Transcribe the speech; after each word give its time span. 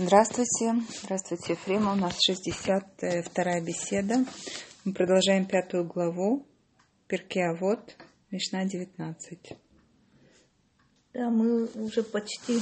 Здравствуйте, 0.00 0.76
здравствуйте, 1.02 1.54
Ефрема. 1.54 1.94
У 1.94 1.96
нас 1.96 2.14
62-я 2.30 3.60
беседа. 3.60 4.24
Мы 4.84 4.92
продолжаем 4.92 5.44
пятую 5.44 5.86
главу, 5.86 6.46
Перке 7.08 7.52
вот, 7.58 7.96
Мишна 8.30 8.64
19. 8.64 9.56
Да, 11.14 11.30
мы 11.30 11.64
уже 11.66 12.04
почти, 12.04 12.60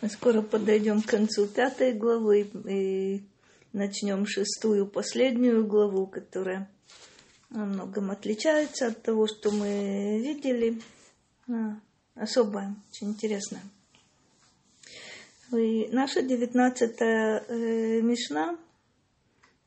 мы 0.00 0.08
скоро 0.08 0.40
подойдем 0.40 1.02
к 1.02 1.06
концу 1.06 1.48
пятой 1.48 1.94
главы 1.94 2.42
и 2.68 3.24
начнем 3.72 4.24
шестую, 4.24 4.86
последнюю 4.86 5.66
главу, 5.66 6.06
которая 6.06 6.70
во 7.50 7.64
многом 7.64 8.12
отличается 8.12 8.86
от 8.86 9.02
того, 9.02 9.26
что 9.26 9.50
мы 9.50 10.20
видели. 10.20 10.80
Особая, 12.14 12.76
очень 12.88 13.08
интересная. 13.08 13.62
И 15.53 15.87
наша 15.91 16.21
девятнадцатая 16.21 17.43
э, 17.47 18.01
Мишна, 18.01 18.57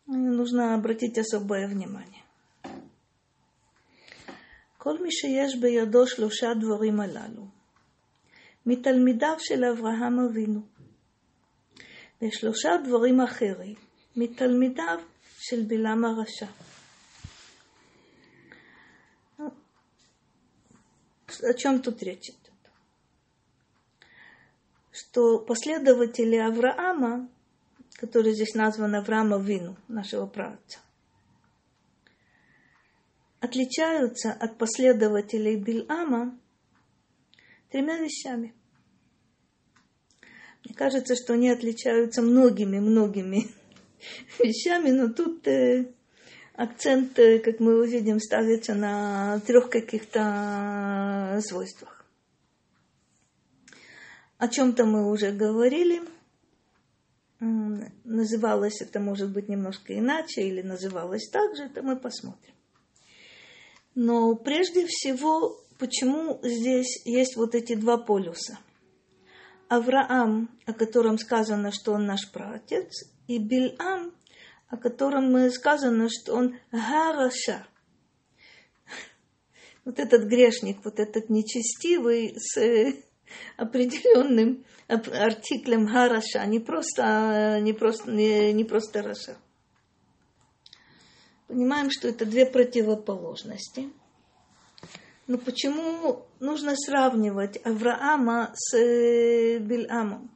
нужно 0.07 0.75
обратить 0.75 1.19
особое 1.19 1.67
внимание. 1.69 2.23
כל 4.79 5.03
מי 5.03 5.13
שיש 5.13 5.57
בידו 5.57 6.07
שלושה 6.07 6.47
דברים 6.61 7.01
הללו, 7.01 7.47
מתלמידיו 8.67 9.37
של 9.39 9.65
אברהם 9.65 10.21
אבינו, 10.21 10.61
ושלושה 12.23 12.71
דברים 12.85 13.21
אחרים, 13.21 13.75
מתלמידיו 14.17 14.99
של 15.39 15.63
בלעם 15.63 16.05
הרשע. 16.05 16.47
О 21.43 21.55
чем 21.55 21.81
тут 21.81 22.03
речь? 22.03 22.33
Что 24.96 25.40
последователи 25.40 26.38
Авраама, 26.38 27.30
который 27.96 28.34
здесь 28.34 28.54
назван 28.54 28.96
Авраама 28.96 29.38
Вину, 29.38 29.76
нашего 29.90 30.26
праотца, 30.26 30.80
отличаются 33.42 34.32
от 34.32 34.58
последователей 34.58 35.58
Бильама 35.58 36.40
тремя 37.72 37.98
вещами. 37.98 38.54
Мне 40.64 40.74
кажется, 40.74 41.16
что 41.16 41.34
они 41.34 41.50
отличаются 41.50 42.22
многими-многими 42.22 43.50
вещами, 44.40 44.92
но 44.92 45.10
тут 45.10 45.46
э, 45.46 45.92
акцент, 46.54 47.20
э, 47.20 47.40
как 47.40 47.60
мы 47.60 47.82
увидим, 47.82 48.20
ставится 48.22 48.74
на 48.74 49.42
трех 49.42 49.70
каких-то 49.70 51.42
свойствах. 51.46 52.05
О 54.46 54.48
чем-то 54.48 54.86
мы 54.86 55.10
уже 55.10 55.32
говорили. 55.32 56.04
Называлось 57.40 58.80
это, 58.80 59.00
может 59.00 59.32
быть, 59.32 59.50
немножко 59.50 59.98
иначе, 59.98 60.44
или 60.44 60.62
называлось 60.62 61.28
так 61.32 61.56
же, 61.56 61.64
это 61.64 61.82
мы 61.82 61.96
посмотрим. 61.96 62.54
Но 63.96 64.36
прежде 64.36 64.86
всего, 64.86 65.60
почему 65.80 66.40
здесь 66.44 67.02
есть 67.06 67.36
вот 67.38 67.56
эти 67.56 67.74
два 67.74 67.98
полюса? 67.98 68.60
Авраам, 69.68 70.52
о 70.68 70.74
котором 70.74 71.18
сказано, 71.18 71.72
что 71.72 71.94
он 71.94 72.06
наш 72.06 72.32
праотец, 72.32 73.10
и 73.26 73.40
Бильам, 73.40 74.14
о 74.68 74.78
котором 74.78 75.50
сказано, 75.50 76.08
что 76.08 76.36
он 76.36 76.60
Гараша. 76.72 77.66
Вот 79.86 79.98
этот 79.98 80.26
грешник, 80.26 80.86
вот 80.86 81.00
этот 81.00 81.32
нечестивый 81.32 82.36
с 82.38 82.60
определенным 83.58 84.64
артиклем 84.88 85.88
хараша, 85.88 86.46
не 86.46 86.60
просто, 86.60 87.60
не 87.62 87.74
просто, 87.74 88.12
не, 88.12 88.54
не 88.54 88.64
просто 88.64 89.02
раша. 89.02 89.38
Понимаем, 91.48 91.90
что 91.92 92.08
это 92.08 92.26
две 92.26 92.46
противоположности. 92.46 93.92
Но 95.28 95.38
почему 95.38 96.26
нужно 96.40 96.76
сравнивать 96.76 97.60
Авраама 97.66 98.52
с 98.54 98.76
э, 98.78 99.60
Бильамом? 99.60 100.30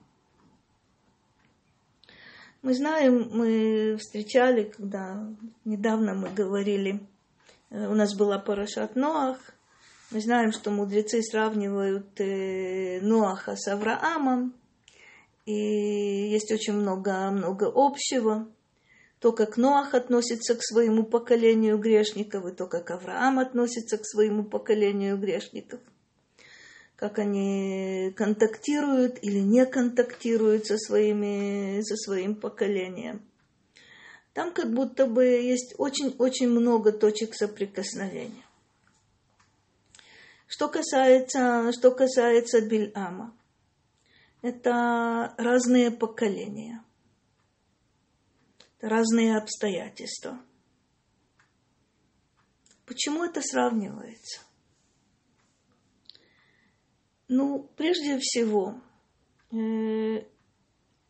Мы 2.61 2.73
знаем, 2.73 3.29
мы 3.31 3.97
встречали, 3.97 4.63
когда 4.63 5.27
недавно 5.63 6.15
мы 6.15 6.29
говорили, 6.29 7.07
э, 7.69 7.87
у 7.87 7.93
нас 7.93 8.15
была 8.15 8.39
Парашат 8.39 8.95
Ноах– 8.95 9.37
мы 10.11 10.21
знаем, 10.21 10.51
что 10.51 10.71
мудрецы 10.71 11.21
сравнивают 11.21 12.19
э, 12.19 12.99
Ноаха 13.01 13.55
с 13.55 13.67
Авраамом, 13.67 14.55
и 15.45 15.53
есть 16.31 16.51
очень 16.51 16.73
много, 16.73 17.29
много 17.31 17.71
общего. 17.73 18.47
То, 19.19 19.33
как 19.33 19.57
Ноах 19.57 19.93
относится 19.93 20.55
к 20.55 20.63
своему 20.63 21.03
поколению 21.03 21.77
грешников, 21.77 22.45
и 22.45 22.55
то, 22.55 22.65
как 22.65 22.89
Авраам 22.89 23.37
относится 23.37 23.97
к 23.97 24.05
своему 24.05 24.43
поколению 24.43 25.17
грешников. 25.17 25.79
Как 26.95 27.19
они 27.19 28.13
контактируют 28.15 29.19
или 29.21 29.39
не 29.39 29.65
контактируют 29.65 30.65
со, 30.65 30.77
своими, 30.77 31.81
со 31.81 31.95
своим 31.95 32.35
поколением. 32.35 33.21
Там 34.33 34.53
как 34.53 34.73
будто 34.73 35.05
бы 35.05 35.25
есть 35.25 35.75
очень-очень 35.77 36.49
много 36.49 36.91
точек 36.91 37.35
соприкосновения. 37.35 38.43
Что 40.59 40.67
касается, 40.67 41.71
что 41.71 41.91
касается 41.91 42.59
Бильама, 42.59 43.33
это 44.41 45.33
разные 45.37 45.89
поколения, 45.89 46.83
разные 48.81 49.37
обстоятельства. 49.37 50.37
Почему 52.85 53.23
это 53.23 53.41
сравнивается? 53.41 54.41
Ну, 57.29 57.63
прежде 57.77 58.19
всего, 58.19 58.81
э, 59.53 60.25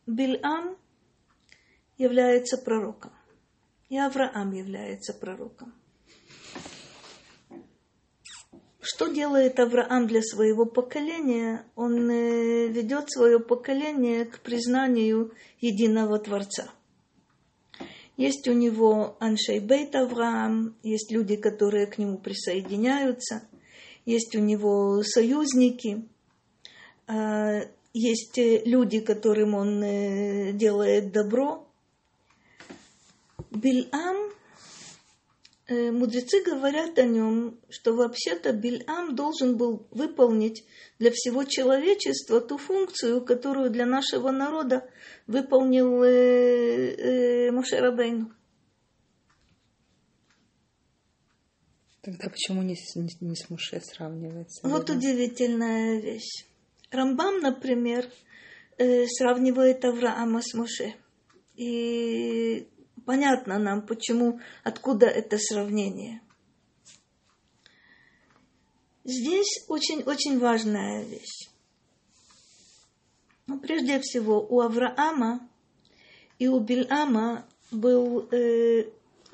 Бильам 0.06 0.78
является 1.98 2.56
пророком, 2.56 3.12
и 3.88 3.98
Авраам 3.98 4.52
является 4.52 5.12
пророком. 5.12 5.79
Что 8.92 9.06
делает 9.06 9.60
Авраам 9.60 10.08
для 10.08 10.20
своего 10.20 10.66
поколения? 10.66 11.64
Он 11.76 12.10
э, 12.10 12.66
ведет 12.66 13.08
свое 13.08 13.38
поколение 13.38 14.24
к 14.24 14.40
признанию 14.40 15.32
единого 15.60 16.18
Творца. 16.18 16.68
Есть 18.16 18.48
у 18.48 18.52
него 18.52 19.16
Аншейбейт 19.20 19.94
Авраам, 19.94 20.74
есть 20.82 21.12
люди, 21.12 21.36
которые 21.36 21.86
к 21.86 21.98
нему 21.98 22.18
присоединяются, 22.18 23.44
есть 24.06 24.34
у 24.34 24.40
него 24.40 25.04
союзники, 25.04 26.08
а, 27.06 27.60
есть 27.94 28.38
э, 28.38 28.62
люди, 28.64 28.98
которым 28.98 29.54
он 29.54 29.84
э, 29.84 30.52
делает 30.52 31.12
добро. 31.12 31.64
Бильам 33.52 34.30
Э, 34.30 34.39
мудрецы 35.70 36.42
говорят 36.42 36.98
о 36.98 37.04
нем, 37.04 37.60
что 37.68 37.94
вообще-то 37.94 38.52
Бильам 38.52 39.14
должен 39.14 39.56
был 39.56 39.86
выполнить 39.90 40.64
для 40.98 41.10
всего 41.12 41.44
человечества 41.44 42.40
ту 42.40 42.58
функцию, 42.58 43.24
которую 43.24 43.70
для 43.70 43.86
нашего 43.86 44.30
народа 44.30 44.88
выполнил 45.26 46.02
э, 46.02 47.48
э, 47.48 47.50
Моше 47.52 47.78
Рабейну. 47.78 48.32
Тогда 52.02 52.28
почему 52.28 52.62
не 52.62 52.76
не, 52.94 53.10
не 53.20 53.36
с 53.36 53.50
Моше 53.50 53.80
сравнивается? 53.80 54.66
Вот 54.66 54.86
да? 54.86 54.94
удивительная 54.94 56.00
вещь. 56.00 56.46
Рамбам, 56.90 57.40
например, 57.40 58.10
э, 58.78 59.06
сравнивает 59.06 59.84
Авраама 59.84 60.40
с 60.42 60.54
Моше. 60.54 60.94
И 61.54 62.68
понятно 63.10 63.58
нам, 63.58 63.82
почему, 63.82 64.38
откуда 64.62 65.06
это 65.06 65.36
сравнение. 65.36 66.20
Здесь 69.02 69.64
очень-очень 69.66 70.38
важная 70.38 71.02
вещь. 71.02 71.48
Ну, 73.48 73.58
прежде 73.58 73.98
всего, 73.98 74.40
у 74.40 74.60
Авраама 74.60 75.40
и 76.38 76.46
у 76.46 76.60
Бильама 76.60 77.44
был 77.72 78.28
э, 78.30 78.84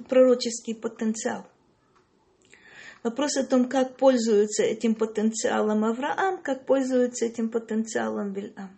пророческий 0.08 0.74
потенциал. 0.74 1.46
Вопрос 3.02 3.36
о 3.36 3.44
том, 3.44 3.68
как 3.68 3.98
пользуется 3.98 4.62
этим 4.62 4.94
потенциалом 4.94 5.84
Авраам, 5.84 6.40
как 6.42 6.64
пользуется 6.64 7.26
этим 7.26 7.50
потенциалом 7.50 8.32
Бильам. 8.32 8.70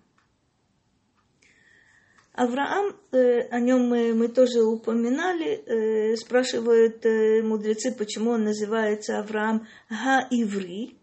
Авраам, 2.38 2.94
э, 3.10 3.48
о 3.50 3.58
нем 3.58 3.88
мы, 3.88 4.14
мы 4.14 4.28
тоже 4.28 4.62
упоминали, 4.62 5.60
э, 5.66 6.16
спрашивают 6.16 7.04
э, 7.04 7.42
мудрецы, 7.42 7.92
почему 7.92 8.30
он 8.30 8.44
называется 8.44 9.18
Авраам 9.18 9.66
Га-Иври. 9.90 10.96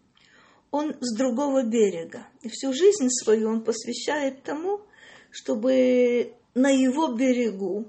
Он 0.70 0.94
с 0.98 1.14
другого 1.14 1.62
берега. 1.62 2.26
И 2.40 2.48
всю 2.48 2.72
жизнь 2.72 3.08
свою 3.10 3.50
он 3.50 3.62
посвящает 3.64 4.44
тому, 4.44 4.80
чтобы 5.30 6.32
на 6.54 6.70
его 6.70 7.12
берегу 7.12 7.86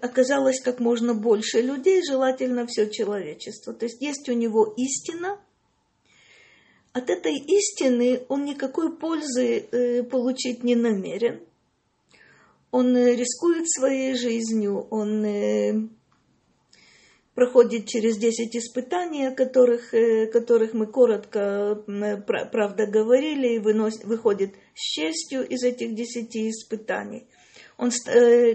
оказалось 0.00 0.60
как 0.60 0.80
можно 0.80 1.14
больше 1.14 1.60
людей, 1.60 2.02
желательно 2.04 2.66
все 2.66 2.90
человечество. 2.90 3.74
То 3.74 3.84
есть 3.84 4.02
есть 4.02 4.28
у 4.28 4.32
него 4.32 4.74
истина, 4.76 5.38
от 6.92 7.10
этой 7.10 7.36
истины 7.36 8.22
он 8.28 8.44
никакой 8.44 8.96
пользы 8.96 10.04
получить 10.10 10.64
не 10.64 10.74
намерен. 10.74 11.42
Он 12.72 12.96
э, 12.96 13.14
рискует 13.14 13.70
своей 13.70 14.14
жизнью, 14.14 14.88
он 14.90 15.22
э, 15.26 15.74
проходит 17.34 17.86
через 17.86 18.16
10 18.16 18.56
испытаний, 18.56 19.26
о 19.26 19.34
которых, 19.34 19.92
э, 19.92 20.26
которых 20.28 20.72
мы 20.72 20.86
коротко, 20.86 21.84
правда, 21.86 22.86
говорили, 22.86 23.56
и 23.56 23.58
выносит, 23.58 24.04
выходит 24.04 24.54
с 24.74 24.80
честью 24.80 25.46
из 25.46 25.62
этих 25.62 25.94
10 25.94 26.34
испытаний. 26.48 27.28
Он, 27.76 27.90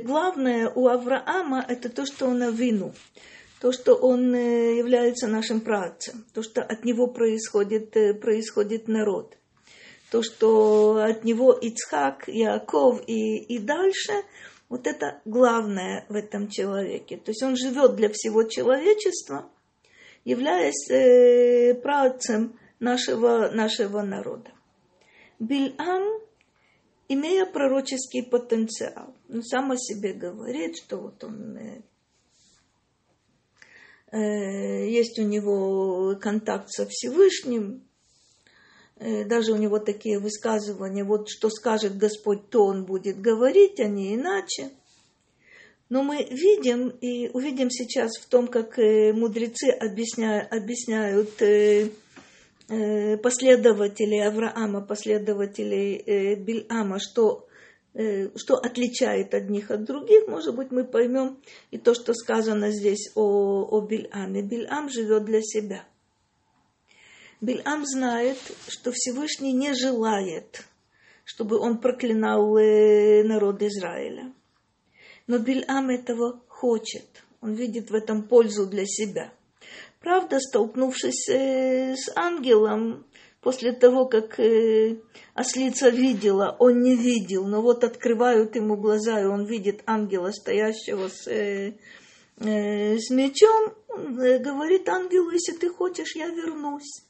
главное 0.04 0.70
у 0.70 0.88
Авраама 0.88 1.64
это 1.68 1.90
то, 1.90 2.06
что 2.08 2.26
он 2.26 2.56
вину, 2.56 2.94
то, 3.62 3.72
что 3.72 3.94
он 3.94 4.34
является 4.34 5.28
нашим 5.28 5.62
працем, 5.62 6.26
то, 6.34 6.42
что 6.42 6.64
от 6.64 6.86
него 6.86 7.08
происходит, 7.08 7.92
происходит 8.22 8.88
народ, 8.88 9.38
то, 10.12 10.24
что 10.24 10.98
от 11.04 11.24
него 11.24 11.54
Ицхак, 11.54 12.28
Яков 12.28 13.02
и, 13.08 13.38
и 13.38 13.60
дальше– 13.60 14.14
вот 14.70 14.86
это 14.86 15.22
главное 15.26 16.06
в 16.10 16.16
этом 16.16 16.50
человеке. 16.50 17.18
То 17.18 17.32
есть 17.32 17.44
он 17.44 17.56
живет 17.56 17.96
для 17.96 18.10
всего 18.10 18.44
человечества, 18.44 19.50
являясь 20.26 20.90
э, 20.90 21.74
правцем 21.76 22.60
нашего, 22.80 23.50
нашего 23.50 24.02
народа. 24.02 24.52
Бильам, 25.40 26.22
имея 27.08 27.46
пророческий 27.46 28.24
потенциал, 28.24 29.16
он 29.30 29.44
сам 29.44 29.72
о 29.72 29.78
себе 29.78 30.14
говорит, 30.14 30.78
что 30.78 30.98
вот 30.98 31.24
он 31.24 31.58
э, 31.58 31.82
э, 34.12 34.90
есть 34.90 35.18
у 35.20 35.24
него 35.24 36.18
контакт 36.20 36.70
со 36.72 36.86
Всевышним, 36.88 37.87
даже 39.00 39.54
у 39.54 39.58
него 39.58 39.80
такие 39.80 40.20
высказывания, 40.20 41.04
вот 41.04 41.30
что 41.30 41.50
скажет 41.50 41.98
Господь, 41.98 42.50
то 42.50 42.66
он 42.66 42.86
будет 42.86 43.22
говорить, 43.22 43.80
а 43.80 43.86
не 43.86 44.16
иначе. 44.16 44.72
Но 45.90 46.04
мы 46.04 46.24
видим 46.30 46.90
и 46.90 47.30
увидим 47.30 47.70
сейчас 47.70 48.18
в 48.18 48.28
том, 48.28 48.48
как 48.48 48.78
э, 48.78 49.14
мудрецы 49.14 49.70
объясняют, 49.70 50.52
объясняют 50.52 51.42
э, 51.42 51.90
последователей 53.24 54.28
Авраама, 54.28 54.82
последователей 54.82 56.36
Бильама, 56.36 57.00
что, 57.00 57.48
что 57.94 58.56
отличает 58.56 59.34
одних 59.34 59.72
от 59.72 59.86
других, 59.86 60.28
может 60.28 60.54
быть, 60.54 60.72
мы 60.72 60.84
поймем 60.84 61.38
и 61.72 61.78
то, 61.78 61.94
что 61.94 62.14
сказано 62.14 62.72
здесь 62.72 63.12
о, 63.16 63.66
о 63.72 63.80
Бильаме. 63.80 64.42
Бильам 64.42 64.90
живет 64.90 65.24
для 65.24 65.42
себя– 65.42 65.86
Бильам 67.40 67.86
знает, 67.86 68.38
что 68.68 68.92
Всевышний 68.92 69.54
не 69.54 69.76
желает, 69.76 70.66
чтобы 71.24 71.60
он 71.60 71.78
проклинал 71.78 72.58
э, 72.58 73.24
народ 73.24 73.62
Израиля. 73.62 74.34
Но 75.28 75.38
Бильам 75.38 75.90
этого 75.90 76.42
хочет. 76.48 77.06
Он 77.42 77.54
видит 77.54 77.92
в 77.92 77.94
этом 77.94 78.24
пользу 78.24 78.66
для 78.66 78.86
себя. 78.88 79.32
Правда, 80.00 80.40
столкнувшись 80.40 81.30
э, 81.30 81.96
с 81.96 82.12
ангелом, 82.16 83.06
после 83.42 83.72
того, 83.72 84.06
как 84.06 84.40
э, 84.40 84.98
ослица 85.36 85.90
видела, 85.90 86.56
он 86.58 86.82
не 86.82 86.96
видел, 86.96 87.46
но 87.46 87.62
вот 87.62 87.84
открывают 87.84 88.56
ему 88.56 88.78
глаза, 88.78 89.22
и 89.22 89.26
он 89.26 89.46
видит 89.46 89.84
ангела, 89.86 90.32
стоящего 90.32 91.08
с, 91.10 91.28
с 92.38 93.10
мечом, 93.12 93.76
он 93.90 94.16
говорит 94.16 94.90
ангелу, 94.90 95.30
если 95.30 95.54
ты 95.54 95.70
хочешь, 95.70 96.16
я 96.16 96.30
вернусь 96.30 97.07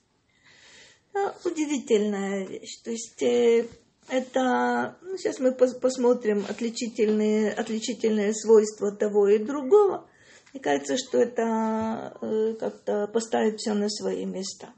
удивительная 1.43 2.45
вещь. 2.45 2.81
То 2.83 2.91
есть 2.91 3.21
э, 3.23 3.67
это, 4.09 4.97
ну, 5.01 5.17
сейчас 5.17 5.39
мы 5.39 5.53
посмотрим 5.53 6.45
отличительные, 6.47 7.51
отличительные 7.51 8.33
свойства 8.33 8.91
того 8.91 9.27
и 9.27 9.37
другого. 9.37 10.09
Мне 10.53 10.61
кажется, 10.61 10.97
что 10.97 11.17
это 11.17 12.17
э, 12.21 12.53
как-то 12.59 13.07
поставит 13.07 13.59
все 13.59 13.73
на 13.73 13.89
свои 13.89 14.25
места. 14.25 14.73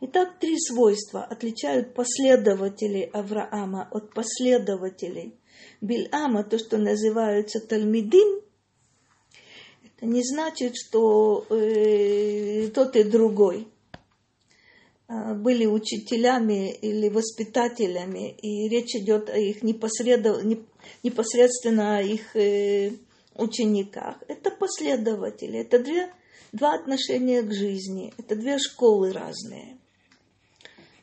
Итак, 0.00 0.38
три 0.38 0.58
свойства 0.58 1.24
отличают 1.24 1.94
последователей 1.94 3.04
Авраама 3.04 3.88
от 3.90 4.12
последователей 4.12 5.38
Бильама, 5.80 6.44
то, 6.44 6.58
что 6.58 6.76
называется 6.76 7.60
Талмидим, 7.60 8.42
это 9.84 10.06
не 10.06 10.22
значит, 10.24 10.74
что 10.76 11.46
э, 11.50 12.68
тот 12.74 12.96
и 12.96 13.04
другой 13.04 13.66
Э, 13.66 13.71
были 15.11 15.65
учителями 15.65 16.71
или 16.71 17.09
воспитателями, 17.09 18.31
и 18.31 18.67
речь 18.67 18.95
идет 18.95 19.29
о 19.29 19.37
их 19.37 19.63
непосредственно 19.63 21.97
о 21.97 22.01
их 22.01 22.35
э, 22.35 22.91
учениках. 23.35 24.21
Это 24.27 24.51
последователи, 24.51 25.59
это 25.59 25.79
две, 25.79 26.11
два 26.51 26.73
отношения 26.73 27.41
к 27.41 27.53
жизни, 27.53 28.13
это 28.17 28.35
две 28.35 28.59
школы 28.59 29.13
разные. 29.13 29.77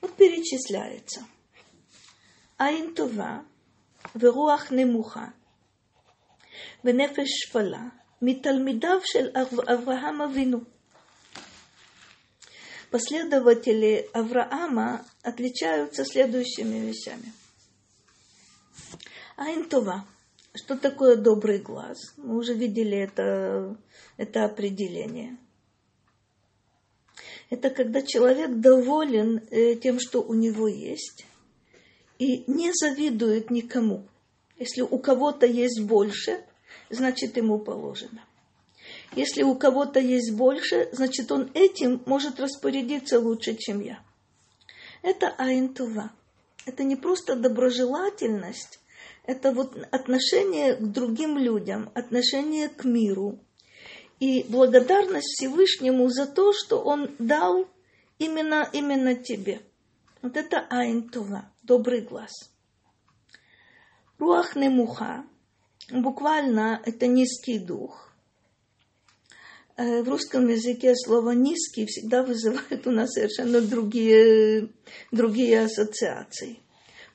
Вот 0.03 0.15
перечисляется. 0.17 1.27
Айн 2.59 2.95
Това, 2.95 3.41
ורוח 4.17 4.73
נמוכה, 4.73 5.27
ונפש 6.85 7.29
שפלה, 7.29 7.89
מתלמידיו 8.23 8.99
של 9.05 9.29
אברהם 9.75 10.23
אבינו 10.23 10.59
последователи 12.92 14.10
Авраама 14.14 15.06
отличаются 15.22 16.06
следующими 16.06 16.88
вещами. 16.88 17.34
Айнтова. 19.38 20.06
Что 20.54 20.76
такое 20.76 21.16
добрый 21.16 21.60
глаз? 21.60 21.98
Мы 22.18 22.38
уже 22.38 22.54
видели 22.54 22.98
это, 22.98 23.78
это 24.18 24.46
определение. 24.46 25.38
Это 27.50 27.70
когда 27.70 28.02
человек 28.02 28.60
доволен 28.60 29.42
э, 29.50 29.76
тем, 29.76 30.00
что 30.00 30.22
у 30.22 30.34
него 30.34 30.68
есть, 30.68 31.26
и 32.18 32.44
не 32.48 32.72
завидует 32.74 33.50
никому. 33.50 34.08
Если 34.58 34.82
у 34.82 35.00
кого-то 35.00 35.46
есть 35.46 35.82
больше, 35.82 36.44
значит 36.90 37.38
ему 37.38 37.60
положено. 37.60 38.24
Если 39.16 39.44
у 39.44 39.56
кого-то 39.56 40.00
есть 40.00 40.34
больше, 40.36 40.90
значит 40.92 41.32
он 41.32 41.50
этим 41.54 42.02
может 42.06 42.40
распорядиться 42.40 43.20
лучше, 43.20 43.56
чем 43.56 43.82
я. 43.82 44.00
Это 45.02 45.30
айнтува. 45.38 46.12
Это 46.66 46.84
не 46.84 46.96
просто 46.96 47.36
доброжелательность, 47.36 48.80
это 49.26 49.52
вот 49.52 49.76
отношение 49.92 50.76
к 50.76 50.92
другим 50.92 51.38
людям, 51.38 51.92
отношение 51.96 52.70
к 52.70 52.84
миру. 52.84 53.40
И 54.20 54.44
благодарность 54.50 55.28
Всевышнему 55.36 56.10
за 56.10 56.28
то, 56.28 56.52
что 56.54 56.82
Он 56.82 57.16
дал 57.20 57.68
именно, 58.18 58.70
именно 58.74 59.16
тебе. 59.16 59.62
Вот 60.22 60.36
это 60.36 60.60
айнтува, 60.70 61.52
добрый 61.64 62.02
глаз. 62.02 62.32
Руах 64.18 64.56
немуха, 64.56 65.26
буквально 65.92 66.82
это 66.86 67.08
низкий 67.08 67.58
дух. 67.58 68.09
Э, 69.80 70.04
в 70.04 70.10
русском 70.10 70.50
языке 70.50 70.94
слово 70.94 71.32
низкий 71.32 71.86
всегда 71.86 72.22
вызывает 72.22 72.86
у 72.86 72.92
нас 72.92 73.14
совершенно 73.14 73.62
другие, 73.62 74.68
другие 75.14 75.62
ассоциации. 75.62 76.60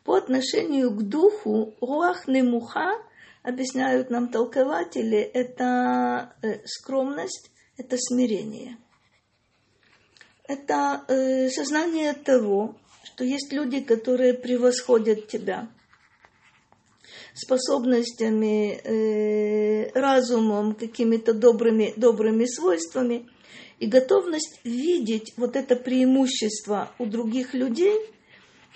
По 0.02 0.16
отношению 0.16 0.90
к 0.90 1.02
духу, 1.02 1.75
руах 1.83 2.26
немуха, 2.26 2.94
объясняют 3.42 4.09
нам 4.09 4.28
толкователи, 4.28 5.18
это 5.18 6.35
э, 6.40 6.61
скромность, 6.64 7.50
это 7.76 7.99
смирение. 7.99 8.78
Это 10.49 11.04
э, 11.09 11.50
сознание 11.50 12.14
того, 12.14 12.76
что 13.02 13.25
есть 13.25 13.52
люди, 13.52 13.80
которые 13.80 14.33
превосходят 14.33 15.28
тебя– 15.28 15.68
способностями, 17.35 18.81
э, 18.85 19.91
разумом, 19.99 20.75
какими-то 20.75 21.35
добрыми, 21.35 21.93
добрыми 21.97 22.47
свойствами 22.47 23.29
и 23.81 23.87
готовность 23.87 24.61
видеть 24.64 25.35
вот 25.37 25.57
это 25.57 25.75
преимущество 25.75 26.93
у 26.99 27.07
других 27.07 27.55
людей 27.55 27.99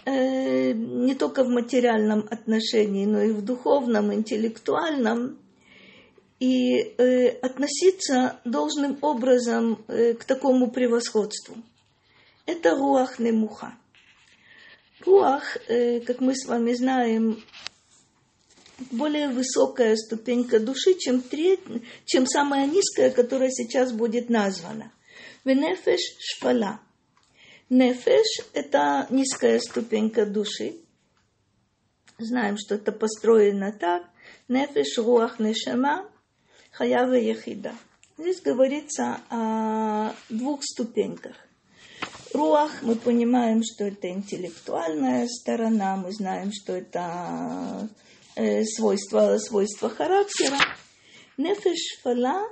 э, 0.05 0.73
не 0.73 1.15
только 1.15 1.45
в 1.45 1.49
материальном 1.49 2.27
отношении, 2.31 3.07
но 3.07 3.23
и 3.23 3.31
в 3.31 3.43
духовном, 3.43 4.13
интеллектуальном, 4.13 5.39
и 6.41 6.79
э, 6.79 7.29
относиться 7.29 8.41
должным 8.45 8.99
образом 9.03 9.85
э, 9.89 10.15
к 10.15 10.25
такому 10.25 10.71
превосходству. 10.71 11.57
Это 12.47 12.77
руах 12.77 13.19
немуха. 13.19 13.75
Руах, 15.05 15.59
э, 15.69 16.01
как 16.01 16.21
мы 16.21 16.35
с 16.35 16.47
вами 16.47 16.75
знаем, 16.75 17.43
более 18.91 19.29
высокая 19.29 19.97
ступенька 19.97 20.61
души, 20.61 20.95
чем, 20.95 21.21
треть, 21.21 21.61
чем 22.05 22.27
самая 22.27 22.67
низкая, 22.67 23.11
которая 23.11 23.51
сейчас 23.51 23.93
будет 23.93 24.31
названа. 24.31 24.93
Венефеш 25.45 26.01
шпала. 26.19 26.81
Нефеш– 27.71 28.47
это 28.55 29.07
низкая 29.11 29.61
ступенька 29.61 30.25
души. 30.25 30.77
Знаем, 32.19 32.57
что 32.59 32.77
это 32.77 32.93
построено 32.93 33.73
так. 33.73 34.05
Нефеш, 34.49 34.99
руах, 34.99 35.39
нешама, 35.39 36.09
хаява 36.73 37.15
яхида. 37.15 37.75
Здесь 38.17 38.41
говорится 38.41 39.21
о 39.31 40.13
двух 40.29 40.65
ступеньках. 40.65 41.37
Руах, 42.33 42.83
мы 42.83 42.95
понимаем, 42.97 43.63
что 43.63 43.85
это 43.85 44.09
интеллектуальная 44.09 45.27
сторона, 45.29 45.97
мы 45.97 46.13
знаем, 46.13 46.51
что 46.53 46.75
это 46.75 47.89
свойство, 48.65 49.39
свойство 49.39 49.89
характера. 49.89 50.57
Нефеш 51.37 52.01
фала, 52.03 52.49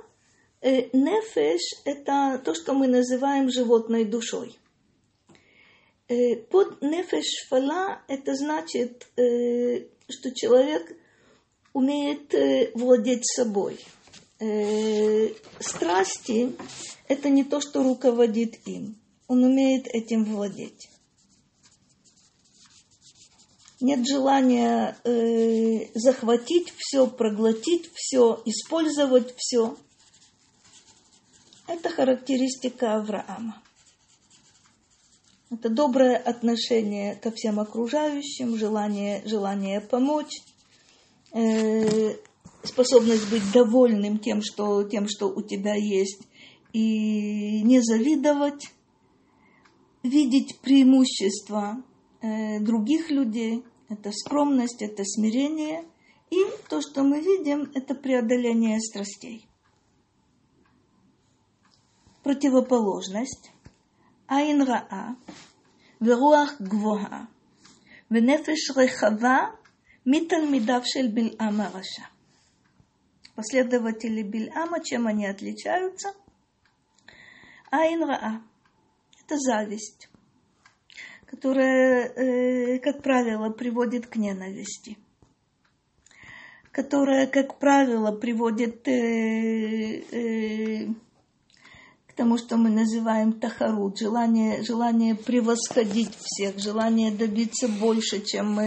нефеш– 0.61 1.61
это 1.85 2.41
то, 2.43 2.53
что 2.53 2.73
мы 2.73 2.87
называем 2.87 3.49
животной 3.49 4.05
душой. 4.05 4.57
Под 6.07 6.81
нефеш 6.81 7.47
фала– 7.49 8.01
это 8.07 8.35
значит, 8.35 9.07
э, 9.17 9.87
что 10.09 10.33
человек 10.33 10.97
умеет 11.73 12.33
э, 12.33 12.71
владеть 12.73 13.25
собой. 13.25 13.79
Э, 14.39 15.29
страсти– 15.59 16.55
это 17.07 17.29
не 17.29 17.43
то, 17.43 17.59
что 17.61 17.83
руководит 17.83 18.55
им– 18.65 18.97
он 19.27 19.43
умеет 19.43 19.87
этим 19.87 20.23
владеть. 20.23 20.89
Нет 23.79 24.07
желания 24.07 24.97
э, 25.03 25.87
захватить 25.93 26.73
все, 26.77 27.05
проглотить 27.05 27.91
все, 27.93 28.41
использовать 28.45 29.35
все. 29.37 29.77
Это 31.67 31.89
характеристика 31.89 32.95
Авраама. 32.95 33.61
Это 35.51 35.69
доброе 35.69 36.17
отношение 36.17 37.15
ко 37.15 37.31
всем 37.31 37.59
окружающим, 37.59 38.57
желание, 38.57 39.21
желание 39.25 39.79
помочь, 39.79 40.41
э, 41.33 42.15
способность 42.63 43.29
быть 43.29 43.49
довольным 43.53 44.17
тем 44.17 44.41
что, 44.41 44.83
тем, 44.83 45.07
что 45.07 45.27
у 45.27 45.41
тебя 45.41 45.75
есть, 45.75 46.21
и 46.73 47.61
не 47.61 47.79
завидовать 47.81 48.71
видеть 50.03 50.59
преимущества 50.61 51.83
Э, 52.21 52.59
других 52.59 53.09
людей, 53.11 53.63
это 53.89 54.11
скромность, 54.11 54.81
это 54.81 55.03
смирение. 55.03 55.85
И 56.29 56.37
то, 56.69 56.81
что 56.81 57.03
мы 57.03 57.21
видим, 57.21 57.71
это 57.73 57.95
преодоление 57.95 58.79
страстей. 58.79 59.47
Противоположность. 62.23 63.51
Айнраа, 64.27 65.15
веруах 66.01 66.59
гвоа, 66.59 67.29
венефеш 68.09 68.75
рехава, 68.75 69.55
митальмидавшель 70.03 71.09
бильама 71.09 71.71
раша. 71.73 72.09
Последователи 73.37 74.23
Бильама, 74.23 74.83
чем 74.83 75.05
они 75.05 75.27
отличаются? 75.27 76.11
Айнраа– 77.69 78.41
это 79.21 79.37
зависть 79.37 80.09
которая, 81.29 82.07
э, 82.15 82.79
как 82.79 83.03
правило, 83.03 83.49
приводит 83.49 84.07
к 84.07 84.15
ненависти, 84.15 84.97
которая, 86.71 87.27
как 87.27 87.59
правило, 87.59 88.11
приводит 88.11 88.87
э, 88.87 90.01
э, 90.11 90.87
к 92.07 92.13
тому, 92.15 92.37
что 92.37 92.57
мы 92.57 92.69
называем 92.69 93.33
тахарут, 93.33 93.99
желание, 93.99 94.63
желание 94.63 95.15
превосходить 95.15 96.17
всех, 96.19 96.57
желание 96.59 97.11
добиться 97.11 97.67
больше, 97.67 98.21
чем, 98.21 98.59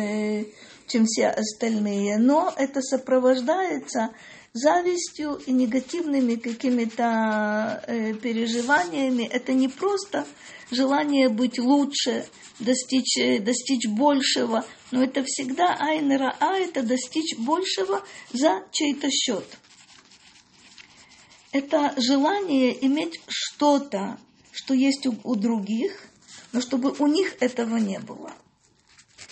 чем 0.86 1.06
все 1.06 1.28
остальные. 1.28 2.18
Но 2.18 2.52
это 2.56 2.82
сопровождается 2.82 4.10
завистью 4.52 5.40
и 5.46 5.52
негативными 5.52 6.34
какими-то 6.34 7.84
э, 7.86 8.14
переживаниями. 8.14 9.24
Это 9.24 9.52
не 9.52 9.68
просто 9.68 10.26
желание 10.70 11.28
быть 11.28 11.58
лучше, 11.58 12.26
достичь, 12.58 13.16
э, 13.16 13.38
достичь 13.38 13.86
большего, 13.86 14.64
но 14.90 15.02
это 15.02 15.22
всегда 15.24 15.76
айнера 15.78 16.36
а, 16.40 16.56
это 16.56 16.82
достичь 16.82 17.36
большего 17.38 18.02
за 18.32 18.64
чей-то 18.72 19.10
счет. 19.10 19.46
Это 21.52 21.94
желание 21.96 22.84
иметь 22.86 23.20
что-то, 23.28 24.18
что 24.52 24.74
есть 24.74 25.06
у, 25.06 25.16
у 25.24 25.34
других, 25.34 26.06
но 26.52 26.60
чтобы 26.60 26.94
у 26.98 27.06
них 27.06 27.36
этого 27.40 27.76
не 27.76 27.98
было. 27.98 28.32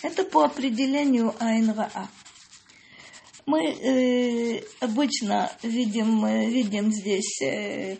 Это 0.03 0.25
по 0.25 0.45
определению 0.45 1.35
айнра 1.41 1.91
а. 1.95 2.09
Мы 3.49 3.65
э, 3.71 4.63
обычно 4.81 5.51
видим, 5.63 6.23
э, 6.27 6.51
видим 6.51 6.93
здесь 6.93 7.41
э, 7.41 7.97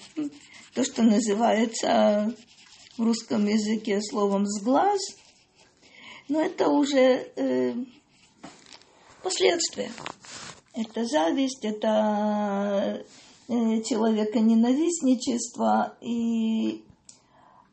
то, 0.75 0.85
что 0.85 1.03
называется 1.03 2.35
в 2.99 3.03
русском 3.03 3.47
языке 3.47 4.03
словом 4.03 4.47
«сглаз», 4.47 5.01
но 6.29 6.43
это 6.43 6.69
уже 6.69 7.33
э, 7.35 7.75
последствия. 9.23 9.91
Это 10.75 11.07
зависть, 11.07 11.65
это 11.65 13.07
э, 13.49 13.83
человека 13.85 14.41
ненавистничество 14.41 15.97
и 16.03 16.85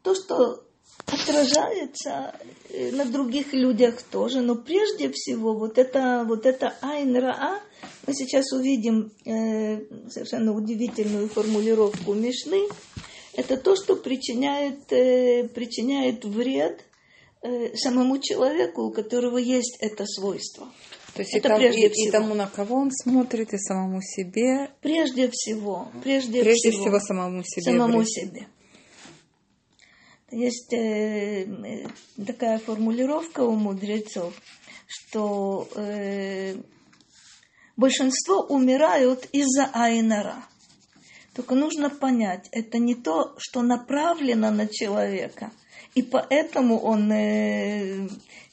то, 0.02 0.16
что 0.16 0.64
отражается 1.08 2.40
э, 2.70 2.92
на 2.92 3.04
других 3.04 3.52
людях 3.52 4.02
тоже, 4.02 4.40
но 4.40 4.56
прежде 4.56 5.12
всего 5.12 5.54
вот 5.54 5.78
это, 5.78 6.24
вот 6.26 6.46
это 6.46 6.74
айн 6.82 7.18
раа, 7.18 7.60
мы 8.08 8.14
сейчас 8.14 8.52
увидим 8.52 9.12
э, 9.26 9.82
совершенно 10.10 10.54
удивительную 10.54 11.28
формулировку 11.28 12.14
Мишны, 12.14 12.68
это 13.34 13.58
то, 13.58 13.76
что 13.76 13.96
причиняет, 13.96 14.92
э, 14.92 15.48
причиняет 15.48 16.24
вред 16.24 16.86
э, 17.42 17.76
самому 17.76 18.20
человеку, 18.20 18.84
у 18.84 18.92
которого 18.92 19.38
есть 19.38 19.78
это 19.80 20.06
свойство. 20.06 20.68
То 21.16 21.22
есть 21.22 21.34
это 21.34 21.54
и, 21.54 21.58
прежде 21.58 21.88
и, 21.88 21.90
всего. 21.90 22.08
и 22.08 22.12
тому, 22.12 22.36
на 22.36 22.48
кого 22.48 22.76
он 22.76 22.92
смотрит, 22.92 23.54
и 23.54 23.58
самому 23.58 24.02
себе. 24.02 24.70
Прежде 24.82 25.30
всего. 25.32 25.90
Прежде, 26.04 26.42
прежде 26.44 26.72
всего, 26.72 26.84
всего 26.84 27.00
самому 27.00 27.44
себе. 27.44 27.64
Самому 27.64 28.00
вред. 28.00 28.10
себе. 28.10 28.48
Есть 30.32 30.74
э, 30.74 31.88
такая 32.26 32.60
формулировка 32.60 33.42
у 33.42 33.56
мудрецов, 33.56 34.34
что 34.88 35.68
э, 35.76 36.56
большинство 37.78 38.42
умирают 38.42 39.26
из-за 39.32 39.70
айнара. 39.74 40.36
Только 41.34 41.56
нужно 41.56 41.90
понять, 41.90 42.48
это 42.52 42.78
не 42.78 42.96
то, 42.96 43.36
что 43.38 43.62
направлено 43.62 44.52
на 44.52 44.68
человека, 44.68 45.52
и 45.94 46.02
поэтому 46.02 46.80
он, 46.80 47.12
э, 47.12 48.08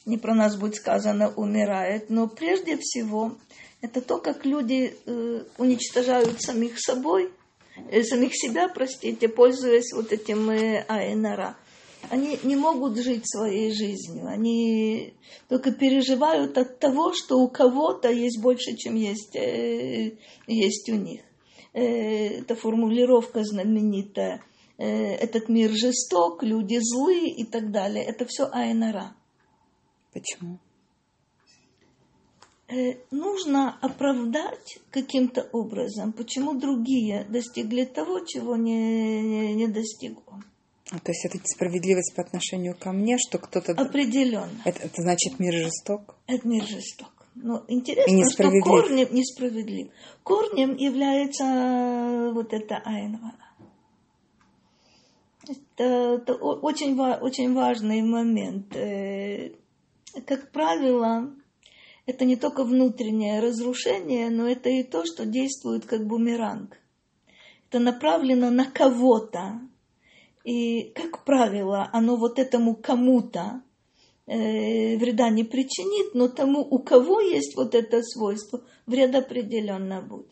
не 0.05 0.17
про 0.17 0.35
нас 0.35 0.57
будет 0.57 0.75
сказано, 0.75 1.29
умирает, 1.33 2.09
но 2.09 2.27
прежде 2.27 2.77
всего 2.77 3.37
это 3.81 4.01
то, 4.01 4.17
как 4.17 4.45
люди 4.45 4.97
э, 5.05 5.43
уничтожают 5.57 6.41
самих 6.41 6.77
собой, 6.77 7.31
э, 7.89 8.03
самих 8.03 8.35
себя, 8.35 8.67
простите, 8.67 9.29
пользуясь 9.29 9.93
вот 9.93 10.11
этим 10.11 10.49
айнара 10.49 11.55
они 12.09 12.39
не 12.43 12.55
могут 12.55 12.97
жить 12.97 13.23
своей 13.25 13.73
жизнью. 13.73 14.27
Они 14.27 15.13
только 15.47 15.71
переживают 15.71 16.57
от 16.57 16.79
того, 16.79 17.13
что 17.13 17.39
у 17.39 17.47
кого-то 17.47 18.09
есть 18.09 18.41
больше, 18.41 18.75
чем 18.75 18.95
есть, 18.95 19.35
э, 19.35 20.17
есть 20.47 20.89
у 20.89 20.95
них. 20.95 21.21
Э, 21.73 22.39
это 22.39 22.55
формулировка 22.55 23.43
знаменитая. 23.43 24.43
Э, 24.77 24.85
этот 24.85 25.49
мир 25.49 25.71
жесток, 25.71 26.43
люди 26.43 26.79
злые 26.81 27.29
и 27.29 27.45
так 27.45 27.71
далее. 27.71 28.03
Это 28.03 28.25
все 28.25 28.49
айнара. 28.51 29.15
Почему? 30.13 30.59
Нужно 33.11 33.77
оправдать 33.81 34.79
каким-то 34.89 35.47
образом, 35.51 36.11
почему 36.11 36.55
другие 36.55 37.23
достигли 37.29 37.83
того, 37.83 38.21
чего 38.21 38.55
не, 38.55 39.21
не, 39.21 39.53
не 39.53 39.67
достиг 39.67 40.17
он. 40.31 40.43
То 40.89 41.11
есть 41.11 41.25
это 41.25 41.37
несправедливость 41.37 42.13
по 42.15 42.21
отношению 42.21 42.75
ко 42.77 42.91
мне, 42.91 43.17
что 43.17 43.37
кто-то... 43.37 43.71
Определенно. 43.71 44.61
Это, 44.65 44.83
это 44.83 45.01
значит 45.01 45.39
мир 45.39 45.53
жесток? 45.53 46.15
Это 46.27 46.47
мир 46.47 46.65
жесток. 46.65 47.09
Но 47.35 47.63
интересно, 47.67 48.29
что 48.29 48.51
корнем 48.61 49.07
несправедлив. 49.11 49.91
Корнем 50.23 50.75
является 50.75 52.31
вот 52.33 52.53
это 52.53 52.77
айнва. 52.85 53.33
Это, 55.47 55.83
это 56.21 56.35
очень, 56.35 56.97
очень 56.99 57.53
важный 57.53 58.01
момент. 58.01 58.75
Э, 58.75 59.51
как 60.25 60.51
правило, 60.51 61.33
это 62.05 62.25
не 62.25 62.35
только 62.35 62.63
внутреннее 62.63 63.41
разрушение, 63.41 64.29
но 64.29 64.47
это 64.47 64.69
и 64.69 64.83
то, 64.83 65.03
что 65.05 65.25
действует 65.25 65.85
как 65.85 66.05
бумеранг. 66.05 66.77
Это 67.69 67.79
направлено 67.79 68.51
на 68.51 68.65
кого-то. 68.65 69.59
И, 70.43 70.91
как 70.93 71.23
правило, 71.23 71.89
оно 71.93 72.17
вот 72.17 72.37
этому 72.37 72.75
кому-то 72.75 73.61
э, 74.27 74.97
вреда 74.97 75.29
не 75.29 75.43
причинит, 75.43 76.13
но 76.13 76.27
тому, 76.27 76.59
у 76.59 76.79
кого 76.79 77.21
есть 77.21 77.55
вот 77.55 77.75
это 77.75 78.01
свойство, 78.03 78.61
вред 78.85 79.15
определенно 79.15 80.01
будет. 80.01 80.31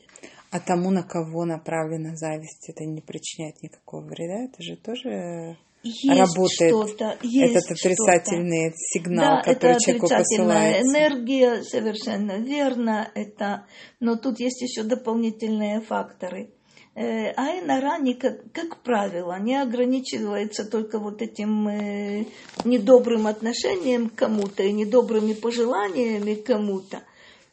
А 0.52 0.60
тому, 0.60 0.92
на 0.92 1.04
кого 1.04 1.46
направлена 1.46 2.16
зависть, 2.18 2.70
это 2.70 2.84
не 2.84 3.00
причиняет 3.02 3.64
никакого 3.64 4.02
вреда? 4.06 4.44
Это 4.44 4.62
же 4.62 4.76
тоже 4.76 5.58
есть 5.84 6.20
работает 6.20 6.72
что-то, 6.72 7.18
есть 7.24 7.56
этот 7.56 7.72
отрицательный 7.72 8.70
что-то. 8.70 8.78
сигнал, 8.78 9.36
да, 9.38 9.54
который 9.54 9.72
это 9.72 9.80
человеку 9.80 10.08
посылается. 10.10 10.82
энергия, 10.82 11.64
совершенно 11.64 12.38
верно. 12.38 13.10
Это, 13.16 13.66
но 14.00 14.16
тут 14.16 14.40
есть 14.40 14.62
еще 14.62 14.84
дополнительные 14.84 15.82
факторы. 15.82 16.52
Э, 16.94 17.32
Айнара, 17.38 18.00
как, 18.20 18.52
как 18.52 18.78
правило, 18.78 19.40
не 19.40 19.56
ограничивается 19.56 20.70
только 20.70 21.00
вот 21.00 21.22
этим 21.22 21.68
э, 21.70 22.26
недобрым 22.66 23.28
отношением 23.28 24.10
к 24.10 24.16
кому-то 24.16 24.64
и 24.64 24.74
недобрыми 24.74 25.34
пожеланиями 25.34 26.34
к 26.34 26.46
кому-то. 26.46 27.04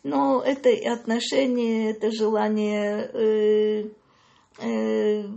Но 0.03 0.43
это 0.43 0.71
отношение, 0.93 1.93
это 1.93 2.11
желание 2.11 3.11
э, 3.13 3.91
э, 4.61 5.29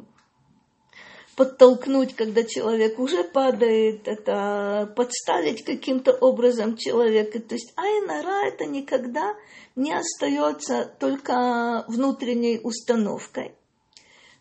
подтолкнуть, 1.36 2.15
когда 2.15 2.43
человек 2.43 2.98
уже 2.98 3.24
падает, 3.24 4.08
это 4.08 4.91
подставить 4.96 5.63
каким-то 5.63 6.12
образом 6.12 6.75
человека. 6.75 7.39
То 7.39 7.53
есть 7.53 7.72
айнара 7.75 8.48
это 8.48 8.65
никогда 8.65 9.36
не 9.75 9.93
остается 9.93 10.86
только 11.00 11.86
внутренней 11.88 12.60
установкой. 12.63 13.53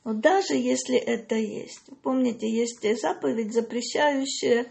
Но 0.04 0.14
даже 0.14 0.54
если 0.54 0.96
это 0.96 1.34
есть, 1.34 1.82
помните, 2.02 2.50
есть 2.50 2.80
заповедь, 3.00 3.52
запрещающая 3.52 4.66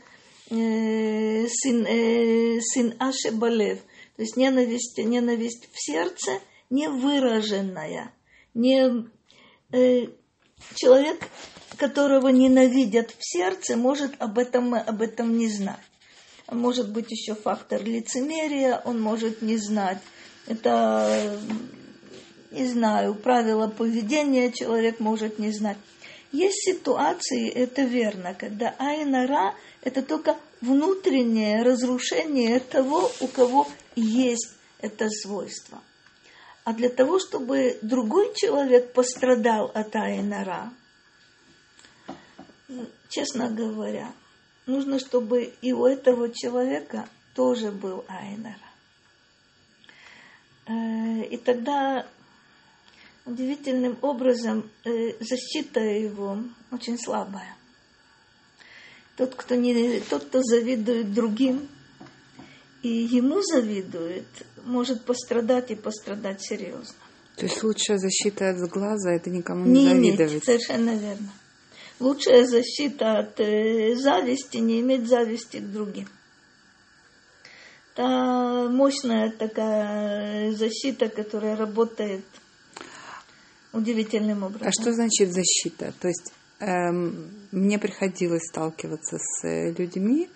э, 0.49 1.47
сын, 1.47 1.85
э, 1.85 2.59
сын 2.61 2.95
Ашебалев, 2.99 3.79
то 4.15 4.21
есть 4.23 4.35
ненависть, 4.37 4.97
ненависть 4.97 5.69
в 5.71 5.79
сердце 5.79 6.39
не 6.69 6.87
выраженная, 6.87 8.13
не 8.53 9.07
э, 9.71 10.07
человек 10.75 11.27
которого 11.79 12.27
ненавидят 12.27 13.11
в 13.11 13.17
сердце, 13.21 13.77
может 13.77 14.11
об 14.19 14.37
этом, 14.37 14.73
об 14.73 15.01
этом 15.01 15.37
не 15.37 15.47
знать. 15.47 15.79
Может 16.51 16.91
быть 16.91 17.09
еще 17.09 17.35
фактор 17.35 17.81
лицемерия, 17.83 18.81
он 18.83 19.01
может 19.01 19.41
не 19.41 19.57
знать. 19.57 19.99
Это, 20.45 21.39
не 22.51 22.65
знаю, 22.67 23.15
правила 23.15 23.67
поведения 23.67 24.51
человек 24.51 24.99
может 24.99 25.39
не 25.39 25.51
знать. 25.51 25.77
Есть 26.31 26.63
ситуации, 26.63 27.49
это 27.49 27.83
верно, 27.83 28.33
когда 28.33 28.75
айнара– 28.77 29.55
это 29.81 30.03
только 30.03 30.37
внутреннее 30.61 31.63
разрушение 31.63 32.59
того, 32.59 33.11
у 33.19 33.27
кого 33.27 33.67
есть 33.95 34.53
это 34.79 35.09
свойство. 35.09 35.81
А 36.63 36.73
для 36.73 36.89
того, 36.89 37.19
чтобы 37.19 37.79
другой 37.81 38.33
человек 38.35 38.93
пострадал 38.93 39.71
от 39.73 39.95
айнара, 39.95 40.71
честно 43.09 43.49
говоря, 43.49 44.11
нужно, 44.67 44.99
чтобы 44.99 45.53
и 45.61 45.73
у 45.73 45.85
этого 45.85 46.31
человека 46.31 47.07
тоже 47.33 47.71
был 47.71 48.05
Айнера. 48.07 48.55
Э, 50.67 51.23
и 51.23 51.37
тогда 51.37 52.05
удивительным 53.29 53.97
образом 54.01 54.69
э, 54.85 55.13
защита 55.19 55.79
его 55.79 56.39
очень 56.71 56.97
слабая. 56.97 57.55
Тот, 59.15 59.35
кто, 59.35 59.55
не, 59.55 59.99
тот, 60.01 60.25
кто 60.25 60.41
завидует 60.41 61.13
другим, 61.13 61.67
и 62.81 62.89
ему 62.89 63.41
завидует, 63.41 64.27
может 64.65 65.03
пострадать 65.05 65.71
и 65.71 65.75
пострадать 65.75 66.41
серьезно. 66.41 66.95
То 67.35 67.45
есть 67.45 67.63
лучшая 67.63 67.97
защита 67.97 68.49
от 68.49 68.69
глаза 68.69 69.11
это 69.13 69.29
никому 69.29 69.65
не, 69.65 69.85
не 69.85 70.11
завидовать. 70.11 70.31
Иметь, 70.31 70.43
совершенно 70.45 70.95
верно 70.95 71.31
лучшая 71.99 72.45
защита 72.45 73.19
от 73.19 73.39
э, 73.39 73.95
зависти, 73.95 74.57
не 74.57 74.81
иметь 74.81 75.07
зависти 75.07 75.57
к 75.57 75.71
другим. 75.71 76.07
Это 77.93 78.69
мощная 78.71 79.31
такая 79.31 80.53
защита, 80.53 81.09
которая 81.09 81.55
работает 81.57 82.23
удивительным 83.73 84.43
образом. 84.43 84.67
А 84.67 84.71
что 84.71 84.93
значит 84.93 85.33
защита? 85.33 85.93
То 85.99 86.07
есть 86.07 86.33
эм, 86.59 87.29
мне 87.51 87.79
приходилось 87.79 88.47
сталкиваться 88.49 89.17
с 89.17 89.45
э, 89.45 89.71
людьми, 89.71 90.29